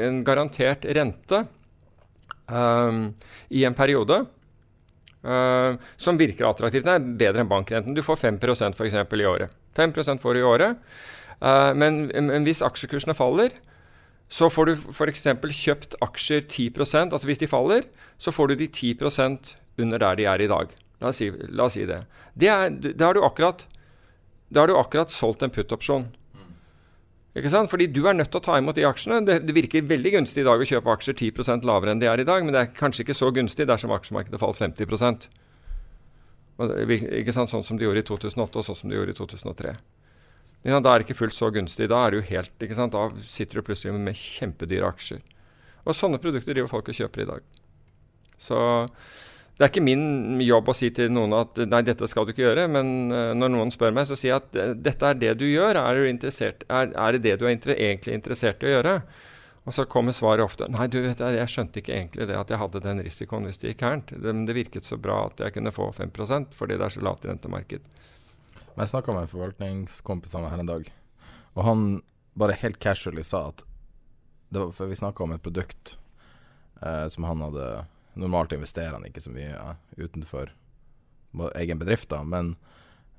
[0.00, 1.42] en garantert rente
[2.50, 3.10] um,
[3.50, 4.22] i en periode.
[5.22, 6.86] Uh, som virker attraktivt.
[6.86, 7.94] Det er bedre enn bankrenten.
[7.94, 8.96] Du får 5% f.eks.
[8.98, 9.52] i året.
[9.78, 10.80] 5% får du i året.
[11.38, 13.54] Uh, men, men, hvis aksjekursene faller,
[14.32, 15.26] så får du f.eks.
[15.62, 17.86] kjøpt aksjer 10% Altså hvis de faller,
[18.18, 20.74] så får du de 10% under der de er i dag.
[21.02, 22.02] La oss si, la oss si det.
[22.38, 23.66] da har du akkurat,
[24.48, 26.08] du akkurat solgt en put-opsjon.
[27.32, 27.70] Ikke sant?
[27.72, 29.22] Fordi du er nødt til å ta imot de aksjene.
[29.24, 32.20] Det, det, virker veldig gunstig i dag å kjøpe aksjer 10% lavere enn de er
[32.20, 35.30] i dag, men det er kanskje ikke så gunstig dersom aksjemarkedet falt 50%
[36.60, 37.50] ikke sant?
[37.50, 39.74] Sånn som de gjorde i 2008, og sånn som de gjorde i 2003.
[40.68, 41.88] Ja, da er det ikke fullt så gunstig.
[41.90, 45.22] Da, helt, da sitter du plutselig med kjempedyre aksjer.
[45.82, 47.48] Og sånne produkter driver folk og kjøper i dag.
[48.38, 48.58] Så
[49.58, 52.46] det er ikke min jobb å si til noen at nei, dette skal du ikke
[52.46, 55.34] gjøre, men uh, når noen spør meg, så sier jeg at uh, dette er det
[55.42, 55.76] du gjør.
[55.78, 58.96] Er, du er, er det det du er inter egentlig interessert i å gjøre?
[59.62, 62.58] Og så kommer svaret ofte nei, du vet, jeg, skjønte ikke egentlig det at jeg
[62.58, 64.10] hadde den risikoen hvis det gikk gærent.
[64.10, 67.04] Det, men det virket så bra at jeg kunne få 5% fordi det er så
[67.04, 67.86] lavt rentemarked.
[68.72, 70.88] Jeg snakka med en forvaltningskompis av her en dag,
[71.52, 71.86] og han
[72.40, 73.66] bare helt casually sa at
[74.52, 75.96] det var, for Vi snakka om et produkt
[76.82, 77.68] eh, som han hadde
[78.18, 80.52] Normalt investerer han ikke så mye ja, utenfor
[81.56, 82.54] egen bedrift, da, men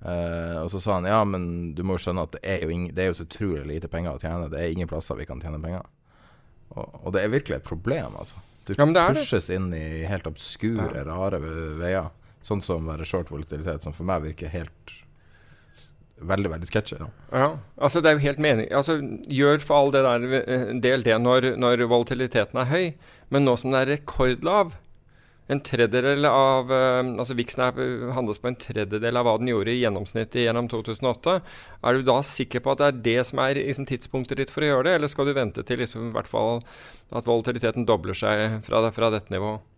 [0.04, 1.44] Uh, og så sa han ja, men
[1.78, 3.88] du må jo skjønne at det er jo, ing, det er jo så utrolig lite
[3.88, 4.50] penger å tjene.
[4.52, 5.86] Det er ingen plasser vi kan tjene penger.
[6.74, 8.42] Og, og det er virkelig et problem, altså.
[8.68, 9.56] Du ja, pushes det.
[9.56, 11.06] inn i helt obskure, ja.
[11.08, 11.40] rare
[11.80, 12.12] veier.
[12.44, 14.96] Sånn som være short volatilitet, som for meg virker helt
[16.22, 17.00] veldig veldig sketchy.
[17.00, 17.10] Ja.
[17.32, 17.50] ja.
[17.78, 21.18] altså det er jo helt mening altså Gjør for all det der eh, del det
[21.22, 22.88] når, når volatiliteten er høy,
[23.34, 24.76] men nå som den er rekordlav,
[25.52, 27.82] en tredjedel av uh, altså Vixen
[28.16, 31.36] handles på en tredjedel av hva den gjorde i gjennomsnitt gjennom 2008.
[31.84, 34.64] Er du da sikker på at det er det som er liksom, tidspunktet ditt for
[34.64, 36.64] å gjøre det, eller skal du vente til liksom, i hvert fall
[37.12, 39.73] at volatiliteten dobler seg fra, fra dette nivået?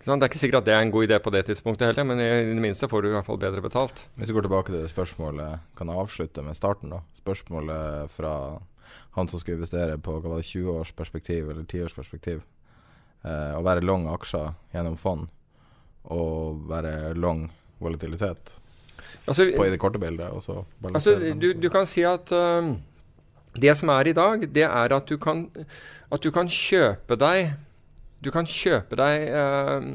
[0.00, 2.22] Det er ikke sikkert at det er en god idé på det tidspunktet heller, men
[2.22, 4.06] i, i det minste får du i hvert fall bedre betalt.
[4.16, 6.94] Hvis vi går tilbake til det spørsmålet, kan jeg avslutte med starten?
[6.94, 7.02] da?
[7.20, 8.32] Spørsmålet fra
[9.18, 12.40] han som skulle investere på hva var det, 20 års perspektiv eller 10 års perspektiv.
[13.20, 15.28] Eh, å være long aksjer gjennom fond
[16.08, 17.44] og være long
[17.80, 18.54] volatilitet
[19.26, 20.30] altså, på i det korte bildet.
[20.32, 22.72] altså, du, du, kan si at uh,
[23.60, 25.48] det som er i dag, det er at du kan,
[26.10, 27.52] at du kan kjøpe deg
[28.20, 29.86] Du kan kjøpe deg eh,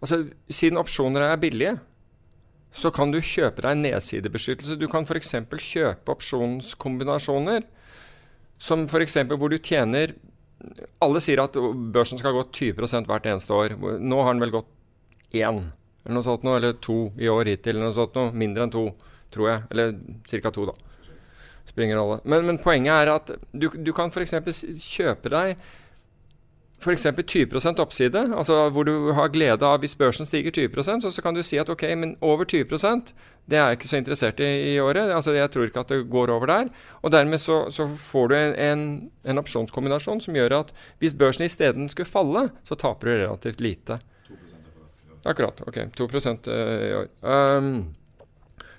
[0.00, 1.76] Altså, siden opsjoner er billige,
[2.76, 4.76] så kan du kjøpe deg nedsidebeskyttelse.
[4.80, 5.34] Du kan f.eks.
[5.64, 7.64] kjøpe opsjonskombinasjoner
[8.60, 9.16] som f.eks.
[9.32, 10.16] hvor du tjener
[11.04, 11.56] alle sier at
[11.92, 13.76] børsen skal gå 20 hvert eneste år.
[14.00, 14.70] Nå har den vel gått
[15.36, 15.66] én
[16.06, 17.74] eller noe sånt noe, eller to i år hittil.
[17.74, 18.84] eller noe sånt noe, Mindre enn to,
[19.34, 19.62] tror jeg.
[19.74, 19.96] Eller
[20.30, 20.52] ca.
[20.54, 20.74] to, da.
[21.66, 22.20] Springer alle.
[22.24, 24.62] Men, men, poenget er at du, du kan f.eks.
[24.84, 25.64] kjøpe deg
[26.82, 27.06] f.eks.
[27.06, 31.34] 20% oppside, altså hvor du har glede av hvis børsen stiger 20 så, så kan
[31.34, 33.14] du si at ok, men over 20%
[33.46, 35.12] det er jeg ikke så interessert i i året.
[35.14, 36.68] altså Jeg tror ikke at det går over der.
[37.02, 41.46] Og dermed så, så får du en, en, en, opsjonskombinasjon som gjør at hvis børsen
[41.46, 44.00] isteden skulle falle, så taper du relativt lite.
[45.24, 45.62] Akkurat.
[45.66, 45.78] Ok.
[45.94, 46.08] 2
[46.50, 47.06] i år.
[47.22, 47.94] Um,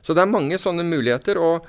[0.01, 1.39] så det er mange sånne muligheter.
[1.39, 1.65] Og,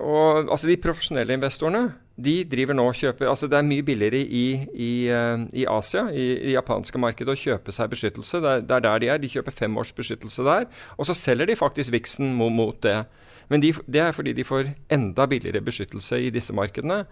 [0.00, 1.90] og altså de profesjonelle investorene
[2.22, 6.06] de driver nå og kjøper altså Det er mye billigere i, i, uh, i Asia,
[6.12, 8.40] i det japanske markedet, å kjøpe seg beskyttelse.
[8.42, 9.20] Det er, det er, der de er.
[9.22, 10.68] De kjøper fem års beskyttelse der.
[10.98, 13.00] Og så selger de faktisk Vixen mot, mot det.
[13.52, 17.02] Men de, det er fordi de får enda billigere beskyttelse i disse markedene.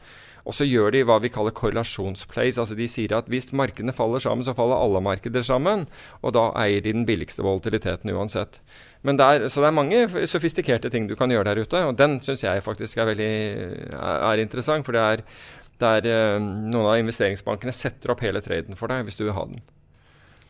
[0.49, 2.59] Og så gjør de hva vi kaller korrelasjonsplays.
[2.63, 5.85] Altså de sier at hvis markedene faller sammen, så faller alle markeder sammen.
[6.25, 8.63] Og da eier de den billigste volatiliteten uansett.
[9.05, 11.85] Men er, så det er mange sofistikerte ting du kan gjøre der ute.
[11.91, 13.33] Og den syns jeg faktisk er veldig
[14.01, 14.89] er interessant.
[14.89, 15.27] For det er
[15.81, 19.47] der eh, noen av investeringsbankene setter opp hele traden for deg hvis du vil ha
[19.49, 19.63] den.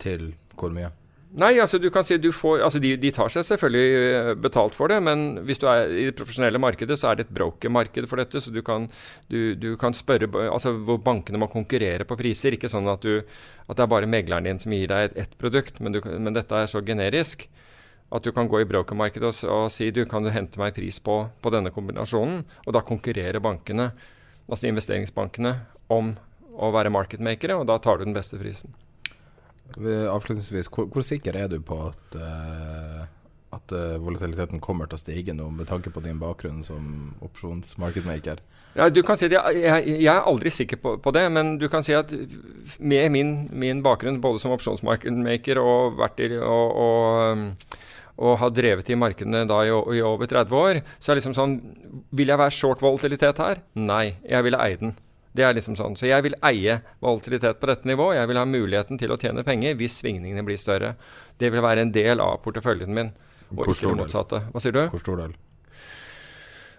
[0.03, 0.91] Til hvor mye?
[1.39, 4.75] Nei, altså du kan si du får Altså de, de, tar seg selvfølgelig eh, betalt
[4.75, 8.09] for det, men hvis du er i det profesjonelle markedet, så er det et broker-marked
[8.11, 8.43] for dette.
[8.43, 8.89] Så du kan,
[9.31, 12.57] du, du kan, spørre Altså hvor bankene må konkurrere på priser.
[12.57, 13.23] Ikke sånn at, du,
[13.69, 16.35] at det er bare megleren din som gir deg ett et produkt, men, du, men,
[16.35, 17.47] dette er så generisk
[18.11, 20.99] at du kan gå i broker-markedet og, og, si du kan du hente meg pris
[20.99, 23.93] på, på denne kombinasjonen, og da konkurrerer bankene,
[24.51, 25.55] altså investeringsbankene,
[25.95, 26.17] om
[26.51, 28.75] å være marketmakere, og da tar du den beste prisen.
[29.79, 33.03] Avslutningsvis, hvor, hvor, sikker er du på at, uh,
[33.57, 38.43] at uh, volatiliteten kommer til å stige nå, med tanke på din bakgrunn som opsjonsmarkedmaker?
[38.79, 41.57] Ja, du kan si at jeg, jeg, jeg er aldri sikker på, på, det, men
[41.59, 42.13] du kan si at
[42.79, 47.81] med min, min bakgrunn både som opsjonsmarkedmaker og, og, og,
[48.21, 51.59] og har drevet i markedene i, i, over 30 år, så er det liksom sånn
[52.15, 53.65] Vil jeg være short volatilitet her?
[53.75, 54.95] Nei, jeg ville eie den.
[55.37, 55.95] Det er liksom sånn.
[55.99, 58.19] Så jeg vil eie volatilitet på dette nivået.
[58.19, 60.97] Jeg vil ha muligheten til å tjene penger hvis svingningene blir større.
[61.39, 63.13] Det vil være en del av porteføljen min,
[63.51, 64.43] og Hvor ikke det motsatte.
[64.51, 64.83] Hva sier du?
[64.91, 65.39] Hvor stor del?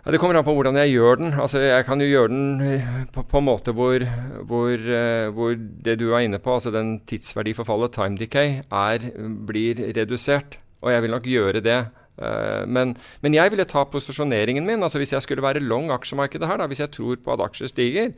[0.02, 1.34] Ja, det kommer an på hvordan jeg gjør den.
[1.38, 4.02] Altså, jeg kan jo gjøre den eh, på, på en måte hvor,
[4.50, 5.54] hvor, uh, hvor,
[5.86, 9.06] det du er inne på, altså den tidsverdiforfallet, time decay, er,
[9.46, 10.58] blir redusert.
[10.82, 11.78] Og jeg vil nok gjøre det.
[12.18, 14.82] Uh, men, men, jeg ville ta posisjoneringen min.
[14.82, 17.70] altså Hvis jeg skulle være long aksjemarkedet her, da, hvis jeg tror på at aksjer
[17.70, 18.10] stiger,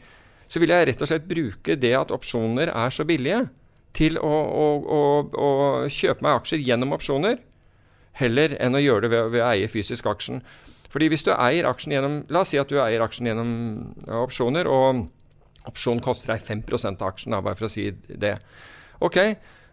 [0.54, 3.48] så vil jeg rett og slett bruke det at opsjoner er så billige,
[3.98, 5.00] til å, å, å,
[5.34, 5.50] å
[5.90, 7.40] kjøpe meg aksjer gjennom opsjoner,
[8.18, 10.44] heller enn å gjøre det ved, ved, å eie fysisk aksjen.
[10.94, 13.52] Fordi hvis du eier aksjen gjennom La oss si at du eier aksjen gjennom
[14.22, 15.08] opsjoner, og
[15.70, 18.36] opsjon koster deg 5 av aksjen, bare for å si det.
[19.02, 19.18] Ok,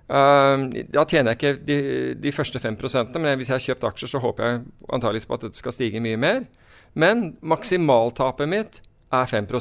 [0.08, 1.80] uh, da tjener jeg ikke de,
[2.24, 5.48] de første 5% men hvis jeg har kjøpt aksjer, så håper jeg antakeligvis på at
[5.50, 6.46] det skal stige mye mer.
[6.96, 8.80] Men maksimaltapet mitt
[9.12, 9.52] er 5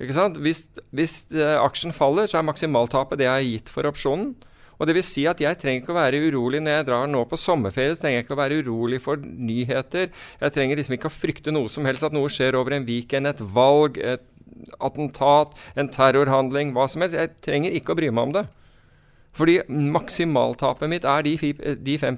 [0.00, 0.38] ikke sant?
[0.40, 0.64] Hvis,
[0.96, 4.32] hvis uh, aksjen faller, så er maksimaltapet det jeg har gitt for opsjonen.
[4.80, 7.20] Og det vil si at jeg trenger ikke å være urolig når jeg drar nå
[7.28, 7.92] på sommerferie.
[7.92, 10.08] så trenger jeg ikke å være urolig for nyheter.
[10.40, 12.06] Jeg trenger liksom ikke å frykte noe som helst.
[12.08, 14.24] At noe skjer over en weekend, et valg, et
[14.80, 17.18] attentat, en terrorhandling, hva som helst.
[17.20, 18.46] Jeg trenger ikke å bry meg om det.
[19.36, 21.36] Fordi maksimaltapet mitt er de,
[21.76, 22.16] de 5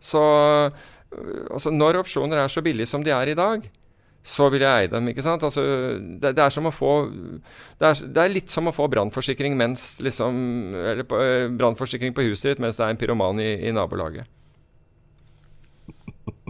[0.00, 3.66] Så øh, altså når opsjoner er så billige som de er i dag,
[4.28, 5.08] så vil jeg eie dem.
[5.08, 5.44] ikke sant?
[5.46, 5.62] Altså,
[5.98, 9.56] det, det, er som å få Det er, det er litt som å få brannforsikring
[10.04, 10.42] liksom
[10.74, 14.28] Eller eh, brannforsikring på huset ditt mens det er en pyroman i, i nabolaget.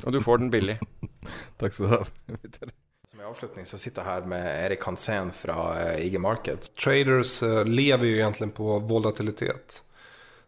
[0.05, 0.79] Og du får den billig.
[1.61, 2.03] Takk skal du ha.
[3.11, 6.71] Som avslutning så sitter jeg her med Erik Hansen fra uh, IG Market.
[6.79, 9.83] Traders uh, lever jo egentlig på volatilitet.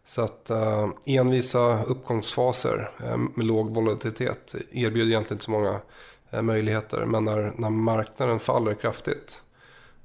[0.05, 2.89] Så att uh, envisa uppgångsfaser
[3.35, 7.05] med låg volatilitet erbjuder egentlig ikke så mange Eh, möjligheter.
[7.05, 9.41] Men när, när marknaden faller kraftigt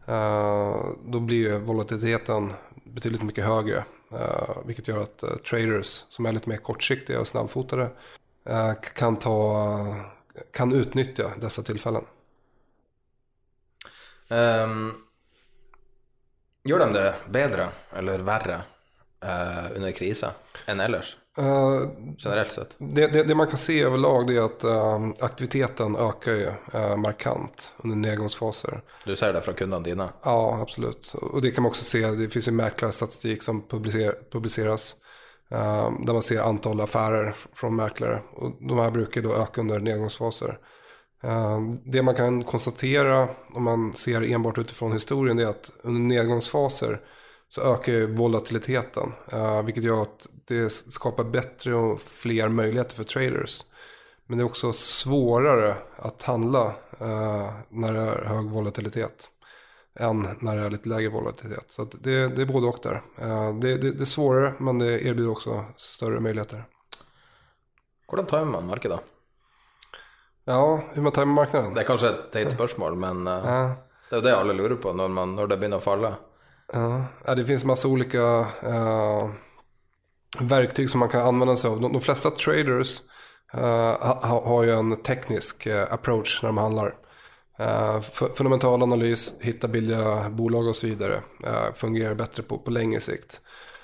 [0.07, 2.53] eh, då blir ju volatiliteten
[2.85, 3.85] betydligt mycket högre.
[4.13, 7.91] Eh, vilket gör att traders som är lite mer kortsiktiga och snabbfotade
[8.95, 9.97] kan, ta,
[10.51, 12.03] kan utnyttja dessa tillfällen.
[14.29, 14.95] Um,
[16.65, 18.57] gjør de det bedre eller verre
[19.25, 20.31] uh, under krisen
[20.67, 21.17] enn ellers?
[21.39, 22.77] Uh, Generellt sett?
[22.79, 27.73] Det, det, det, man kan se överlag det er uh, aktiviteten øker jo uh, markant
[27.85, 28.81] under nedgångsfaser.
[29.05, 30.09] Du ser det fra kundene dine?
[30.25, 31.13] Ja, absolut.
[31.21, 34.95] Og det kan man også se, det fins ju mäklarstatistik som publicer, publiceras.
[35.49, 38.23] der man ser antall affærer fra mäklare.
[38.35, 40.57] Og de her bruker da øke under nedgångsfaser.
[41.85, 46.99] det man kan konstatera om man ser enbart utifrån historien det er at under nedgångsfaser
[47.49, 49.13] så øker volatiliteten.
[49.33, 53.65] Uh, vilket at det skapar bättre och fler möjligheter för traders.
[54.27, 56.67] Men det är också svårare att handla
[57.03, 59.31] uh, när det är hög volatilitet.
[59.99, 61.65] Än när det är lite lägre volatilitet.
[61.69, 63.03] Så det, det, är både och där.
[63.23, 66.65] Uh, det, det, det, är svårare men det erbjuder också större möjligheter.
[68.07, 69.01] Hvordan tar man markedet?
[70.45, 71.75] Ja, hur man tar marknaden?
[71.75, 73.73] Det är kanske ett teit spörsmål men uh,
[74.11, 76.15] det är det alla lurer på när, man, när det börjar falla.
[76.73, 79.31] Ja, det finns massa olika uh,
[80.41, 81.81] verktyg som man kan använda sig av.
[81.81, 83.01] De, de flesta traders
[83.55, 86.95] uh, ha, har ju en teknisk uh, approach när de handlar.
[87.61, 88.01] Uh,
[88.35, 91.21] fundamental analys, hitta billiga bolag och så vidare
[91.75, 93.41] fungerar bättre på, på längre sikt.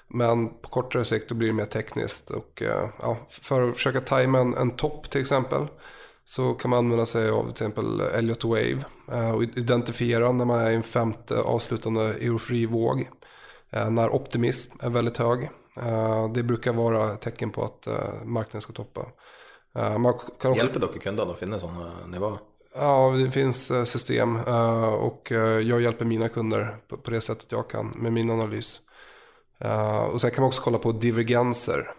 [0.08, 2.30] Men på kortare sikt blir det mer tekniskt.
[2.30, 2.62] Och,
[3.02, 5.66] ja, för att försöka tajma en, en topp till exempel
[6.24, 8.84] så kan man använda sig av till exempel Elliot Wave
[9.34, 13.08] och identifiera när man är i en femte avslutande eurofri-våg.
[13.90, 15.50] När optimism är väldigt hög.
[16.34, 17.88] Det bruker vara tecken på att
[18.24, 19.06] marknaden ska toppa.
[19.98, 20.66] Man kan Også...
[20.66, 22.40] Hjelper dere kundene å finne sånne nivåer?
[22.74, 24.36] Ja, det finns system
[25.00, 25.30] och
[25.64, 28.80] jag hjälper mina kunder på det sättet jag kan med min analys.
[30.12, 31.94] Och sen kan man också kolla på divergenser.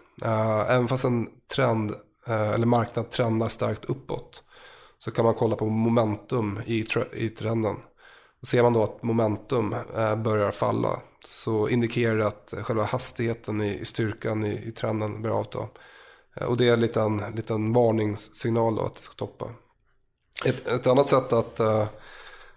[0.68, 1.92] Även fast en trend
[2.26, 4.42] eller marknad trendar starkt uppåt
[4.98, 7.76] så kan man kolla på momentum i, i trenden.
[8.46, 9.74] Ser man då att momentum
[10.16, 15.58] börjar falla så indikerar det att själva hastigheten i, styrkan i, i trenden börjar avta.
[16.40, 19.50] Och det är en liten, liten varningssignal att det ska toppa.
[20.44, 21.84] Ett, ett annat sätt att, uh,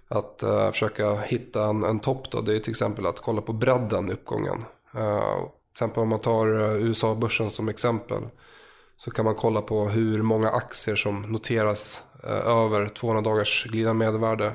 [0.08, 4.10] att försöka hitta en, en topp då, det är till exempel att kolla på bredden
[4.10, 4.66] i uppgången.
[5.78, 8.24] Till exempel om man tar USA-börsen som exempel
[8.98, 12.04] så kan man kolla på hur många aktier som noteras
[12.46, 14.52] över 200 dagars glidande medelvärde.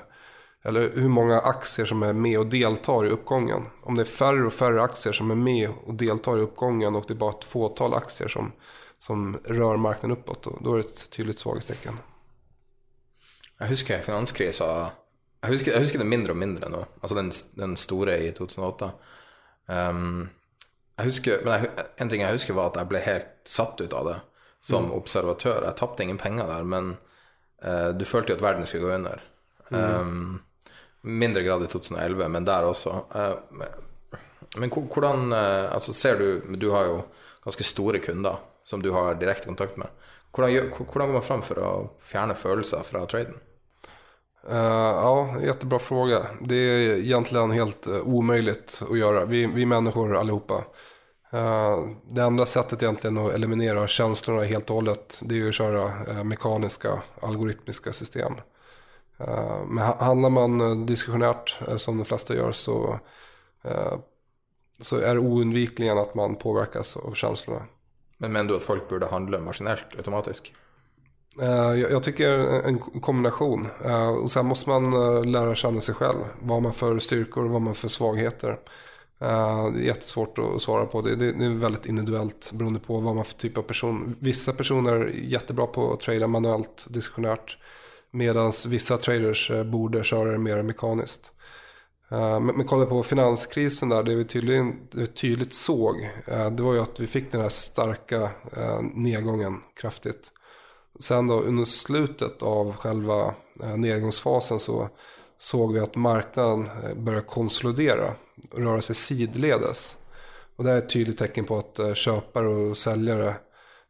[0.65, 3.63] Eller hur många aktier som är med och deltar i uppgången.
[3.83, 7.05] Om det är färre och färre aktier som är med och deltar i uppgången och
[7.09, 8.53] det är bara ett fåtal aktier som,
[9.01, 11.99] som rör marknaden uppåt, då, då är det ett tydligt svaghetstecken.
[13.59, 14.67] Jeg husker finanskrisa
[15.43, 16.85] jeg husker, jeg husker, det mindre og mindre nå.
[17.03, 18.93] Altså den, den store i 2008.
[19.67, 20.29] Um,
[21.01, 23.97] jeg husker, men jeg, en ting jeg husker, var at jeg ble helt satt ut
[23.99, 24.17] av det
[24.63, 24.93] som mm.
[25.01, 25.67] observatør.
[25.67, 26.93] Jeg tapte ingen penger der, men
[27.67, 29.25] uh, du følte jo at verden skulle gå under.
[29.75, 30.39] Um,
[31.03, 32.91] mindre grad i 2011, men der også.
[33.15, 33.65] Uh,
[34.57, 37.03] men hvordan uh, Altså, ser du Du har jo
[37.45, 39.89] ganske store kunder som du har direkte kontakt med.
[40.33, 43.35] Hvordan, hvordan går man fram for å fjerne følelser fra traden?
[44.51, 46.27] Uh, ja, jättebra fråga.
[46.41, 49.25] Det är egentligen helt uh, omöjligt att göra.
[49.25, 50.65] Vi, vi människor allihopa.
[51.35, 55.55] Uh, det enda sättet egentligen att eliminera känslorna helt och hållet det är ju att
[55.55, 55.93] köra
[56.25, 58.33] mekaniska algoritmiska system.
[59.67, 62.99] Men handlar man diskretionärt som de flesta gör så,
[64.81, 67.63] så är det oundvikligen att man påverkas av känslorna.
[68.19, 70.53] Men menar du att folk borde handla maskinellt automatiskt?
[71.41, 73.69] Eh, jag tycker en kombination.
[73.85, 76.19] Eh, och sen måste man eh, lära känna sig själv.
[76.41, 78.59] Vad man för styrkor och vad man för svagheter.
[79.19, 81.03] Det är jättesvårt att svara på.
[81.03, 84.17] Det är väldigt individuellt beroende på vad man för typ av person.
[84.19, 87.59] Vissa personer är jättebra på att trada manuellt, diskretionärt.
[88.13, 91.33] Medan vissa traders borde köra det mer mekaniskt.
[92.41, 96.11] Men kolla på finanskrisen där, det vi tydligt, det tydligt såg.
[96.53, 98.31] Det var ju att vi fick den här starka
[98.95, 100.33] nedgången kraftigt.
[101.01, 104.89] Sen då under slutet av själva eh, nedgångsfasen så
[105.39, 108.15] såg vi att marknaden eh, började konsolidera
[108.53, 109.97] röra sig sidledes.
[110.57, 113.35] Och det är ett tydligt tecken på att eh, köpare och säljare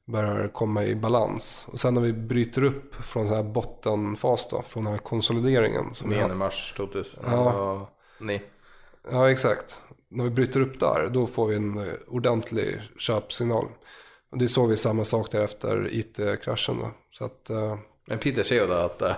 [0.07, 1.67] börjar komma i balans.
[1.69, 5.95] Och sen när vi bryter upp från så här bottenfas då, från den här konsolideringen.
[5.95, 7.25] Som 9 mars 2000.
[7.27, 7.91] Ja.
[9.11, 9.83] Ja, exakt.
[10.09, 13.67] När vi bryter upp där, då får vi en ordentlig köpsignal.
[14.33, 16.77] Och det såg vi samma sak där efter IT-kraschen.
[17.11, 17.77] Så att, uh...
[18.07, 19.13] Men Peter säger jo da at uh,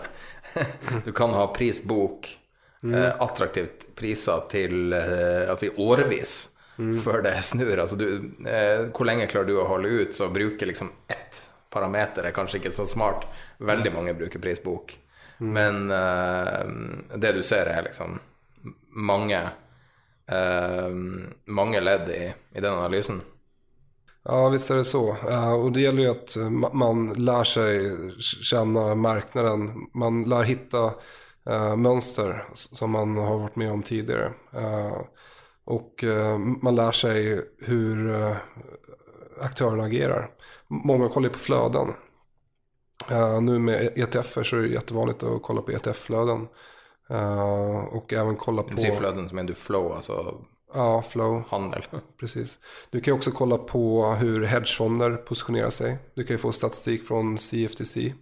[1.04, 2.38] du kan ha prisbok
[2.82, 2.94] mm.
[2.94, 4.92] uh, attraktivt priser til
[5.48, 7.00] alltså i årevis mm.
[7.00, 7.78] før det snur.
[7.78, 8.06] Altså du,
[8.94, 11.42] hvor lenge klarer du å holde ut, så bruke liksom ett
[11.74, 13.26] parameter er kanskje ikke så smart.
[13.58, 14.96] Veldig mange bruker prisbok.
[15.40, 15.52] Mm.
[15.52, 15.88] Men
[17.20, 18.18] det du ser, er liksom
[18.94, 19.40] mange,
[21.44, 23.22] mange ledd i, i den analysen.
[24.24, 25.16] Ja, visst är det så.
[25.62, 26.36] Och det gäller ju att
[26.74, 27.92] man lär sig
[28.42, 29.70] känna marknaden.
[29.94, 30.84] Man lär hitta
[31.50, 34.32] uh, mönster som man har varit med om tidigare.
[35.64, 38.16] Och uh, man lär sig hur
[39.40, 40.30] aktörerna agerar.
[40.68, 41.88] Många kollar på flöden.
[43.42, 46.48] nu med ETFer så är det jättevanligt att kolla på ETF-flöden.
[47.90, 48.74] och även kolla på...
[48.74, 50.44] Du säger flöden som menar du flow, alltså
[50.74, 51.42] Ja, flow.
[51.48, 51.86] Handel.
[52.20, 52.58] Precis.
[52.90, 55.98] Du kan också kolla på hur hedgefonder positionerar sig.
[56.14, 58.14] Du kan ju få statistik från CFTC.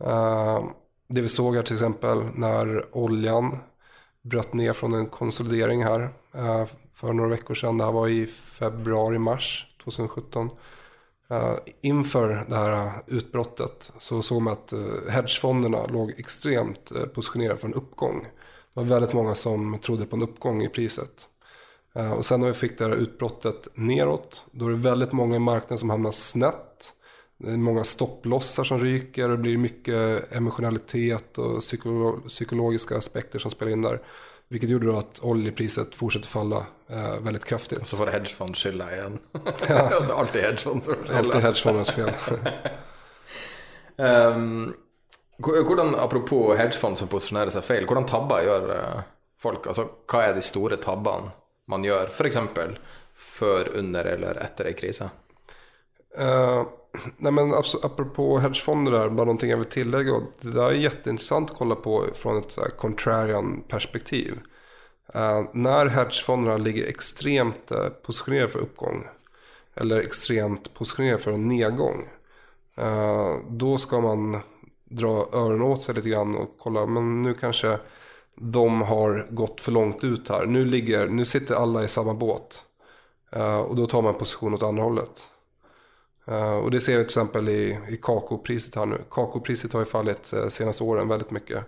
[0.00, 0.64] Eh,
[1.08, 3.58] det vi såg här till exempel när oljan
[4.24, 6.00] bröt ned från en konsolidering här
[6.38, 6.64] uh,
[6.94, 7.78] för några veckor sedan.
[7.78, 10.50] Det här var i februari-mars 2017.
[11.30, 14.72] Uh, eh, inför det här utbrottet så såg man att
[15.08, 18.20] hedgefonderna låg extremt positionerade för en uppgång.
[18.74, 21.28] Det var väldigt många som trodde på en uppgång i priset.
[21.94, 25.36] Eh, och sen när vi fick det här utbrottet neråt, då är det väldigt många
[25.36, 26.92] i marknaden som hamnar snett.
[27.46, 33.72] Många stopplossar som ryker och det blir mycket emotionalitet och psykolo psykologiska aspekter som spelar
[33.72, 34.00] in där.
[34.48, 37.78] Vilket gjorde då att oljepriset fortsatte falla eh, väldigt kraftigt.
[37.78, 39.18] Och så får hedgefond skylla igen.
[39.68, 40.14] Ja.
[40.14, 42.10] alltid hedgefond som Alltid hedgefondens fel.
[43.96, 44.74] um,
[45.38, 49.02] hvordan, apropos hedgefond som posisjonerer seg feil, hvordan tabber gjør uh,
[49.40, 49.66] folk?
[49.66, 51.32] Altså, hva er de store tabbene
[51.66, 52.38] man gjør, f.eks.
[53.14, 55.08] før, under eller etter ei krise?
[56.14, 56.62] Uh,
[57.16, 60.20] nej men apropå hedgefonder där, bara någonting jag vill tillägga.
[60.40, 64.38] Det där är jätteintressant att kolla på från ett contrarian perspektiv.
[65.16, 69.06] Uh, när hedgefonderna ligger extremt uh, positionerade för uppgång
[69.74, 72.08] eller extremt positionerade för en nedgång.
[72.78, 74.40] Uh, då ska man
[74.84, 77.78] dra öronen åt sig lite grann och kolla, men nu kanske
[78.36, 80.46] de har gått för långt ut här.
[80.46, 82.64] Nu, ligger, nu sitter alla i samma båt.
[83.68, 85.28] och då tar man position åt andra hållet.
[86.28, 88.98] Uh, och det ser vi till exempel i, i kakopriset här nu.
[89.10, 91.64] Kakopriset har ju fallit uh, senaste åren väldigt mycket.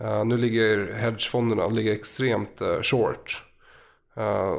[0.00, 3.44] Uh, nu ligger hedgefonderna ligger extremt short.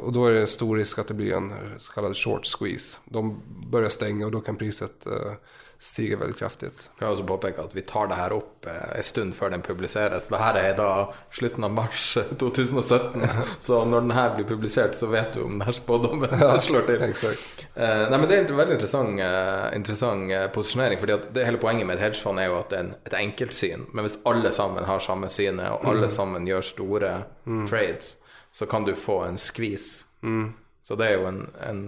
[0.02, 2.98] och då är det stor risk att det blir en så short squeeze.
[3.04, 5.06] De börjar stänga och då kan priset
[5.82, 6.90] stiger veldig kraftigt.
[6.98, 9.64] Kan jeg også påpeke at vi tar det her opp eh, en stund før den
[9.66, 10.28] publiseres.
[10.30, 10.90] Det her er da
[11.34, 12.04] slutten av mars
[12.42, 13.24] 2017,
[13.66, 17.02] så når den her blir publisert, så vet du om denne spådommen ja, slår til.
[17.02, 21.00] Eh, nei, men Det er en veldig interessant, eh, interessant uh, posisjonering.
[21.02, 23.88] fordi det Hele poenget med et hedgefond er jo at det er en, et enkeltsyn.
[23.90, 26.14] Men hvis alle sammen har samme synet, og alle mm.
[26.14, 27.64] sammen gjør store mm.
[27.66, 28.16] trades,
[28.54, 30.04] så kan du få en skvis.
[30.22, 30.52] Mm.
[30.86, 31.82] Så det er jo en, en,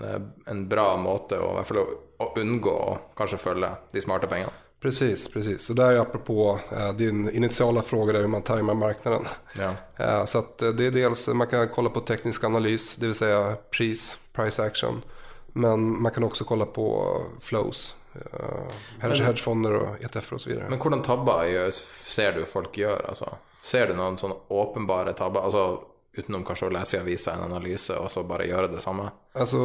[0.51, 4.53] en bra måte å, i hvert fall, å unngå å kanskje følge de smarte pengene.
[4.85, 5.71] Precis, precis.
[5.71, 9.27] Och där är apropå eh, din initiala fråga där hur man tajmar marknaden.
[9.59, 9.75] Ja.
[9.97, 13.15] Eh, så att eh, det är dels, man kan kolla på teknisk analys, det vill
[13.15, 15.03] säga pris, price action.
[15.47, 17.95] Men man kan også kolla på flows.
[18.15, 20.69] Eh, hedgefonder og ETF-er vidare.
[20.71, 23.09] Men hvordan tabber ser du folk gjør?
[23.09, 23.33] Altså?
[23.61, 25.41] Ser du noen sånne åpenbare tabber?
[25.41, 25.81] Altså
[26.15, 29.09] utenom kanskje å lese i avisa en analyse og så bare gjøre det samme?
[29.35, 29.59] Alltså,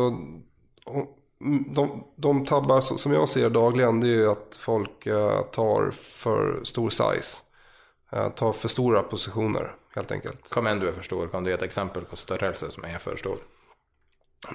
[1.75, 6.59] de, de tabbar som jag ser dagligen det är ju att folk eh, tar för
[6.63, 7.37] stor size.
[8.11, 10.49] Eh, tar för stora positioner helt enkelt.
[10.51, 11.27] Hva mener du er for stor?
[11.27, 13.37] Kan du ge et eksempel på størrelse som er for stor?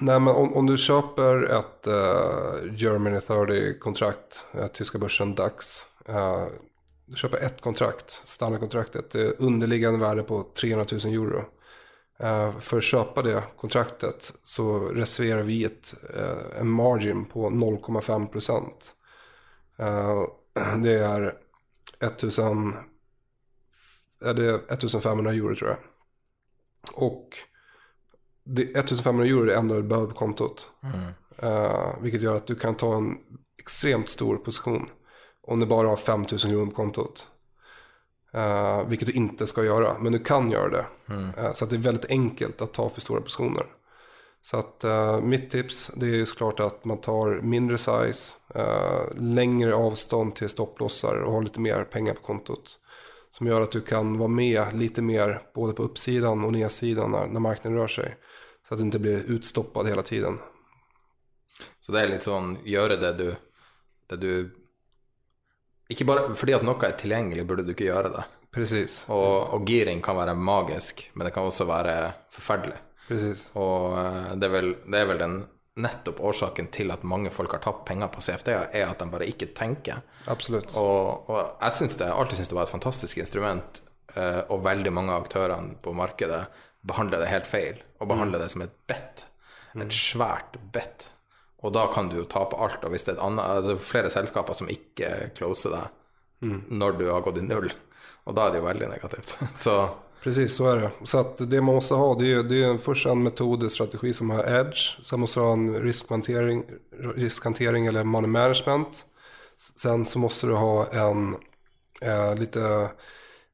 [0.01, 5.85] Nej, men om, om du köper ett uh, Germany 30-kontrakt, uh, tyska börsen DAX.
[6.09, 6.47] Uh,
[7.05, 11.41] du köper ett kontrakt, standardkontraktet, det är underliggande värde på 300 000 euro.
[12.19, 18.27] Eh, för att köpa det kontraktet så reserverar vi ett, eh, en margin på 0,5
[18.27, 18.95] procent.
[19.79, 20.23] Eh,
[20.83, 21.33] det är
[21.99, 22.73] 1000,
[24.19, 25.77] det 1500 euro tror jag.
[26.93, 27.37] Och
[28.43, 30.71] det, 1500 euro er det enda du behøver på kontot.
[30.83, 31.13] Mm.
[32.01, 33.17] vilket gör att du kan ta en
[33.59, 34.89] extremt stor position
[35.41, 37.27] om du bara har 5000 kronor på kontot.
[38.35, 40.85] Uh, vilket du inte ska göra, men du kan göra det.
[41.09, 41.29] Mm.
[41.29, 43.65] Uh, så att det är väldigt enkelt att ta för stora positioner.
[44.41, 48.33] Så att uh, mitt tips det är ju såklart att man tar mindre size,
[49.15, 52.79] längre avstånd till stopplossar och har lite mer pengar på kontot.
[53.31, 57.27] Som gör att du kan vara med lite mer både på uppsidan och nedsidan när,
[57.27, 58.17] när marknaden rör sig.
[58.67, 60.37] Så att du inte blir utstoppad hela tiden.
[61.79, 63.35] Så det är lite sån, gör det du,
[64.09, 64.51] det du
[65.91, 68.23] ikke bare fordi at noe er tilgjengelig, burde du ikke gjøre det.
[68.55, 69.03] Precis.
[69.11, 71.95] Og, og giring kan være magisk, men det kan også være
[72.33, 72.77] forferdelig.
[73.05, 73.49] Precis.
[73.59, 75.35] Og eh, det er, vel, det er vel den
[75.83, 79.27] nettopp årsaken til at mange folk har tapt penger på CFD, er at de bare
[79.27, 79.99] ikke tenker.
[80.31, 80.73] Absolutt.
[80.79, 83.81] Og, og jeg synes det, alltid synes det var et fantastisk instrument,
[84.15, 86.45] eh, og veldig mange av aktørene på markedet
[86.85, 88.45] behandler det helt feil, og behandler mm.
[88.45, 89.25] det som et bet.
[89.75, 91.09] Et svært bet.
[91.65, 92.83] Og da kan du jo tape alt.
[92.85, 96.59] Og hvis det er et annet, altså flere selskaper som ikke closer deg mm.
[96.77, 97.71] når du har gått i null,
[98.25, 99.37] og da er det jo veldig negativt.
[99.65, 99.77] så
[100.25, 100.91] Precis, så är det.
[101.03, 104.97] Så det man måste ha, det är, det är först en metodstrategi som har edge.
[105.03, 106.63] Sen måste du ha en riskhantering,
[107.15, 109.05] riskhantering eller money management.
[109.75, 111.35] Sen så måste du ha en
[112.01, 112.89] eh, lite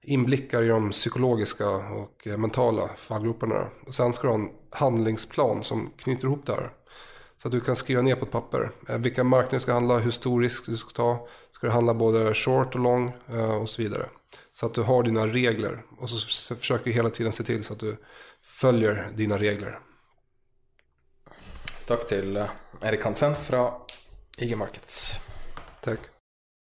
[0.04, 3.68] inblickar i de psykologiska och mentala fallgroparna.
[3.88, 6.72] Och sen ska du ha en handlingsplan som knyter ihop det här.
[7.42, 8.72] Så att du kan skriva ner på ett papper.
[8.90, 11.28] Eh, vilka marknader du ska handla, hur stor risk du ska ta.
[11.52, 14.06] Ska du handla både short och long eh, och så vidare.
[14.52, 15.84] Så att du har dina regler.
[15.98, 17.98] Och så försöker du hela tiden se till så att du
[18.44, 19.80] följer dina regler.
[21.88, 22.50] Tack till eh,
[22.82, 23.72] Erik Hansen från
[24.38, 25.18] IG Markets.
[25.82, 26.00] Tack.